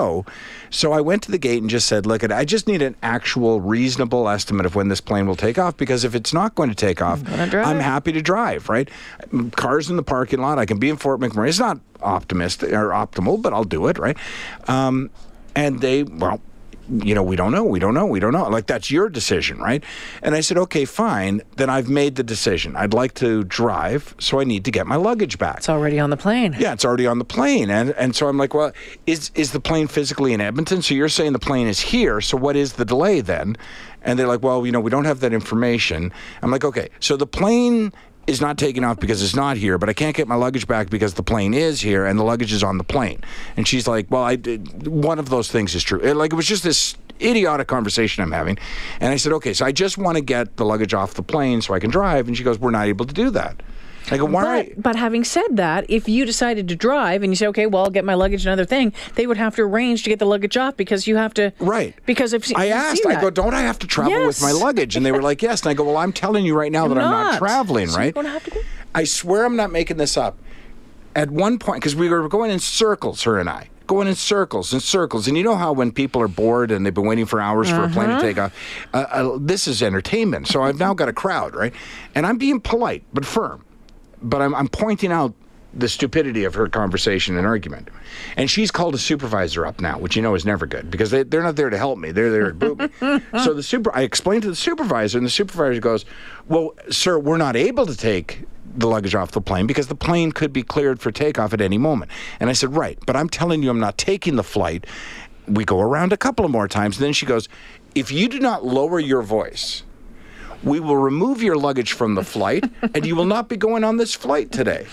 So 0.70 0.92
I 0.92 1.00
went 1.00 1.22
to 1.24 1.30
the 1.30 1.38
gate 1.38 1.60
and 1.60 1.70
just 1.70 1.86
said, 1.86 2.06
"Look, 2.06 2.28
I 2.30 2.44
just 2.44 2.66
need 2.66 2.82
an 2.82 2.96
actual 3.02 3.60
reasonable 3.60 4.28
estimate 4.28 4.66
of 4.66 4.74
when 4.74 4.88
this 4.88 5.00
plane 5.00 5.26
will 5.26 5.36
take 5.36 5.58
off 5.58 5.76
because 5.76 6.04
if 6.04 6.14
it's 6.14 6.32
not 6.32 6.54
going 6.54 6.68
to 6.68 6.74
take 6.74 7.02
off. 7.02 7.20
I'm 7.66 7.80
happy 7.80 8.12
to 8.12 8.22
drive, 8.22 8.68
right? 8.68 8.88
Cars 9.56 9.90
in 9.90 9.96
the 9.96 10.02
parking 10.02 10.40
lot, 10.40 10.58
I 10.58 10.66
can 10.66 10.78
be 10.78 10.88
in 10.88 10.96
Fort 10.96 11.20
McMurray. 11.20 11.48
It's 11.48 11.58
not 11.58 11.78
optimistic 12.00 12.72
or 12.72 12.88
optimal, 12.88 13.40
but 13.40 13.52
I'll 13.52 13.64
do 13.64 13.86
it, 13.88 13.98
right? 13.98 14.16
Um, 14.68 15.10
and 15.54 15.80
they, 15.80 16.02
well, 16.02 16.40
you 16.92 17.14
know, 17.14 17.22
we 17.22 17.36
don't 17.36 17.52
know, 17.52 17.64
we 17.64 17.78
don't 17.78 17.94
know, 17.94 18.06
we 18.06 18.20
don't 18.20 18.32
know. 18.32 18.48
Like, 18.48 18.66
that's 18.66 18.90
your 18.90 19.08
decision, 19.08 19.58
right? 19.58 19.82
And 20.22 20.34
I 20.34 20.40
said, 20.40 20.58
okay, 20.58 20.84
fine. 20.84 21.42
Then 21.56 21.70
I've 21.70 21.88
made 21.88 22.16
the 22.16 22.22
decision. 22.22 22.76
I'd 22.76 22.92
like 22.92 23.14
to 23.14 23.44
drive, 23.44 24.14
so 24.18 24.40
I 24.40 24.44
need 24.44 24.64
to 24.66 24.70
get 24.70 24.86
my 24.86 24.96
luggage 24.96 25.38
back. 25.38 25.58
It's 25.58 25.68
already 25.68 25.98
on 25.98 26.10
the 26.10 26.16
plane. 26.16 26.54
Yeah, 26.58 26.72
it's 26.72 26.84
already 26.84 27.06
on 27.06 27.18
the 27.18 27.24
plane, 27.24 27.70
and 27.70 27.90
and 27.90 28.14
so 28.14 28.28
I'm 28.28 28.36
like, 28.36 28.54
well, 28.54 28.72
is 29.06 29.30
is 29.34 29.52
the 29.52 29.60
plane 29.60 29.86
physically 29.86 30.32
in 30.32 30.40
Edmonton? 30.40 30.82
So 30.82 30.94
you're 30.94 31.08
saying 31.08 31.32
the 31.32 31.38
plane 31.38 31.66
is 31.66 31.80
here? 31.80 32.20
So 32.20 32.36
what 32.36 32.56
is 32.56 32.74
the 32.74 32.84
delay 32.84 33.20
then? 33.20 33.56
And 34.02 34.18
they're 34.18 34.26
like, 34.26 34.42
well, 34.42 34.66
you 34.66 34.72
know, 34.72 34.80
we 34.80 34.90
don't 34.90 35.04
have 35.04 35.20
that 35.20 35.32
information. 35.32 36.12
I'm 36.42 36.50
like, 36.50 36.64
okay, 36.64 36.88
so 37.00 37.16
the 37.16 37.26
plane 37.26 37.92
is 38.26 38.40
not 38.40 38.56
taking 38.56 38.84
off 38.84 39.00
because 39.00 39.22
it's 39.22 39.34
not 39.34 39.56
here, 39.56 39.78
but 39.78 39.88
I 39.88 39.92
can't 39.92 40.14
get 40.14 40.28
my 40.28 40.34
luggage 40.34 40.66
back 40.66 40.90
because 40.90 41.14
the 41.14 41.22
plane 41.22 41.54
is 41.54 41.80
here 41.80 42.06
and 42.06 42.18
the 42.18 42.22
luggage 42.22 42.52
is 42.52 42.62
on 42.62 42.78
the 42.78 42.84
plane. 42.84 43.20
And 43.56 43.66
she's 43.66 43.88
like, 43.88 44.10
well, 44.10 44.22
I 44.22 44.36
did, 44.36 44.86
one 44.86 45.18
of 45.18 45.28
those 45.28 45.50
things 45.50 45.74
is 45.74 45.82
true. 45.82 46.00
It, 46.00 46.14
like 46.14 46.32
it 46.32 46.36
was 46.36 46.46
just 46.46 46.62
this 46.62 46.96
idiotic 47.20 47.68
conversation 47.68 48.22
I'm 48.22 48.32
having, 48.32 48.58
and 49.00 49.12
I 49.12 49.16
said, 49.16 49.32
okay, 49.34 49.52
so 49.54 49.64
I 49.64 49.72
just 49.72 49.98
want 49.98 50.16
to 50.16 50.22
get 50.22 50.56
the 50.56 50.64
luggage 50.64 50.94
off 50.94 51.14
the 51.14 51.22
plane 51.22 51.62
so 51.62 51.74
I 51.74 51.80
can 51.80 51.90
drive, 51.90 52.28
and 52.28 52.36
she 52.36 52.44
goes, 52.44 52.58
we're 52.58 52.70
not 52.70 52.86
able 52.86 53.06
to 53.06 53.14
do 53.14 53.30
that. 53.30 53.62
I 54.10 54.16
go, 54.18 54.24
why? 54.24 54.64
But, 54.74 54.82
but 54.82 54.96
having 54.96 55.24
said 55.24 55.56
that, 55.56 55.84
if 55.88 56.08
you 56.08 56.24
decided 56.24 56.68
to 56.68 56.76
drive 56.76 57.22
and 57.22 57.32
you 57.32 57.36
say, 57.36 57.46
okay, 57.48 57.66
well, 57.66 57.84
I'll 57.84 57.90
get 57.90 58.04
my 58.04 58.14
luggage 58.14 58.44
and 58.44 58.52
other 58.52 58.64
thing, 58.64 58.92
they 59.14 59.26
would 59.26 59.36
have 59.36 59.54
to 59.56 59.62
arrange 59.62 60.02
to 60.04 60.10
get 60.10 60.18
the 60.18 60.26
luggage 60.26 60.56
off 60.56 60.76
because 60.76 61.06
you 61.06 61.16
have 61.16 61.32
to. 61.34 61.52
Right. 61.60 61.94
Because 62.04 62.34
I've 62.34 62.44
seen. 62.44 62.56
I 62.56 62.68
asked, 62.68 63.06
I 63.06 63.20
go, 63.20 63.30
don't 63.30 63.54
I 63.54 63.60
have 63.60 63.78
to 63.80 63.86
travel 63.86 64.26
with 64.26 64.42
my 64.42 64.52
luggage? 64.52 64.96
And 64.96 65.06
they 65.06 65.12
were 65.12 65.22
like, 65.22 65.40
yes. 65.42 65.62
And 65.62 65.70
I 65.70 65.74
go, 65.74 65.84
well, 65.84 65.96
I'm 65.98 66.12
telling 66.12 66.44
you 66.44 66.54
right 66.54 66.72
now 66.72 66.88
that 66.88 66.98
I'm 66.98 67.10
not 67.10 67.30
not. 67.32 67.38
traveling, 67.38 67.88
So 67.88 67.98
right? 67.98 68.14
gonna 68.14 68.28
have 68.30 68.44
to 68.44 68.50
go. 68.50 68.60
I 68.94 69.04
swear 69.04 69.44
I'm 69.44 69.56
not 69.56 69.70
making 69.72 69.96
this 69.98 70.16
up. 70.16 70.36
At 71.14 71.30
one 71.30 71.58
point, 71.58 71.80
because 71.82 71.94
we 71.94 72.08
were 72.08 72.26
going 72.28 72.50
in 72.50 72.58
circles, 72.58 73.22
her 73.24 73.38
and 73.38 73.48
I, 73.48 73.68
going 73.86 74.08
in 74.08 74.14
circles 74.14 74.72
and 74.72 74.82
circles. 74.82 75.28
And 75.28 75.36
you 75.36 75.44
know 75.44 75.56
how 75.56 75.72
when 75.72 75.92
people 75.92 76.22
are 76.22 76.28
bored 76.28 76.70
and 76.70 76.86
they've 76.86 76.94
been 76.94 77.06
waiting 77.06 77.26
for 77.26 77.38
hours 77.40 77.68
for 77.68 77.84
a 77.84 77.88
plane 77.90 78.08
Uh-huh. 78.10 78.20
to 78.20 78.26
take 78.26 78.38
off, 78.38 78.54
uh, 78.94 78.96
uh, 79.10 79.38
this 79.38 79.68
is 79.68 79.82
entertainment. 79.82 80.48
So 80.48 80.62
I've 80.62 80.78
now 80.78 80.94
got 80.94 81.08
a 81.10 81.12
crowd, 81.12 81.54
right? 81.54 81.74
And 82.14 82.26
I'm 82.26 82.38
being 82.38 82.60
polite 82.60 83.04
but 83.12 83.26
firm. 83.26 83.64
But 84.22 84.42
I'm, 84.42 84.54
I'm 84.54 84.68
pointing 84.68 85.12
out 85.12 85.34
the 85.74 85.88
stupidity 85.88 86.44
of 86.44 86.54
her 86.54 86.68
conversation 86.68 87.36
and 87.36 87.46
argument. 87.46 87.88
And 88.36 88.50
she's 88.50 88.70
called 88.70 88.94
a 88.94 88.98
supervisor 88.98 89.66
up 89.66 89.80
now, 89.80 89.98
which 89.98 90.16
you 90.16 90.22
know 90.22 90.34
is 90.34 90.44
never 90.44 90.66
good 90.66 90.90
because 90.90 91.10
they, 91.10 91.22
they're 91.22 91.42
not 91.42 91.56
there 91.56 91.70
to 91.70 91.78
help 91.78 91.98
me. 91.98 92.12
They're 92.12 92.30
there 92.30 92.48
to 92.48 92.54
boot 92.54 92.78
me. 92.78 93.20
so 93.42 93.54
the 93.54 93.62
super, 93.62 93.94
I 93.94 94.02
explained 94.02 94.42
to 94.42 94.50
the 94.50 94.56
supervisor, 94.56 95.18
and 95.18 95.26
the 95.26 95.30
supervisor 95.30 95.80
goes, 95.80 96.04
Well, 96.48 96.74
sir, 96.90 97.18
we're 97.18 97.38
not 97.38 97.56
able 97.56 97.86
to 97.86 97.96
take 97.96 98.44
the 98.74 98.86
luggage 98.86 99.14
off 99.14 99.32
the 99.32 99.40
plane 99.40 99.66
because 99.66 99.86
the 99.86 99.94
plane 99.94 100.32
could 100.32 100.52
be 100.52 100.62
cleared 100.62 101.00
for 101.00 101.10
takeoff 101.10 101.52
at 101.52 101.60
any 101.60 101.78
moment. 101.78 102.10
And 102.40 102.50
I 102.50 102.52
said, 102.52 102.74
Right, 102.74 102.98
but 103.06 103.16
I'm 103.16 103.28
telling 103.28 103.62
you, 103.62 103.70
I'm 103.70 103.80
not 103.80 103.96
taking 103.96 104.36
the 104.36 104.44
flight. 104.44 104.86
We 105.48 105.64
go 105.64 105.80
around 105.80 106.12
a 106.12 106.16
couple 106.16 106.44
of 106.44 106.50
more 106.50 106.68
times. 106.68 106.98
And 106.98 107.06
then 107.06 107.12
she 107.14 107.24
goes, 107.24 107.48
If 107.94 108.12
you 108.12 108.28
do 108.28 108.38
not 108.38 108.64
lower 108.64 109.00
your 109.00 109.22
voice, 109.22 109.84
we 110.62 110.80
will 110.80 110.96
remove 110.96 111.42
your 111.42 111.56
luggage 111.56 111.92
from 111.92 112.14
the 112.14 112.24
flight 112.24 112.64
and 112.94 113.04
you 113.06 113.16
will 113.16 113.24
not 113.24 113.48
be 113.48 113.56
going 113.56 113.84
on 113.84 113.96
this 113.96 114.14
flight 114.14 114.52
today. 114.52 114.86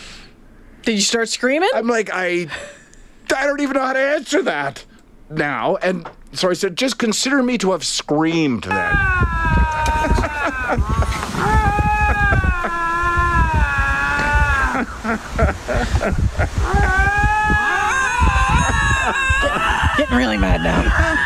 Did 0.83 0.93
you 0.93 1.01
start 1.01 1.29
screaming? 1.29 1.69
I'm 1.73 1.87
like, 1.87 2.09
I, 2.11 2.47
I 3.35 3.45
don't 3.45 3.61
even 3.61 3.75
know 3.75 3.85
how 3.85 3.93
to 3.93 3.99
answer 3.99 4.41
that 4.43 4.85
now. 5.29 5.75
And 5.77 6.09
so 6.33 6.49
I 6.49 6.53
said, 6.53 6.75
just 6.75 6.97
consider 6.97 7.43
me 7.43 7.57
to 7.59 7.71
have 7.71 7.85
screamed 7.85 8.63
then. 8.63 8.95
Getting 19.97 20.15
really 20.15 20.37
mad 20.37 20.63
now. 20.63 21.25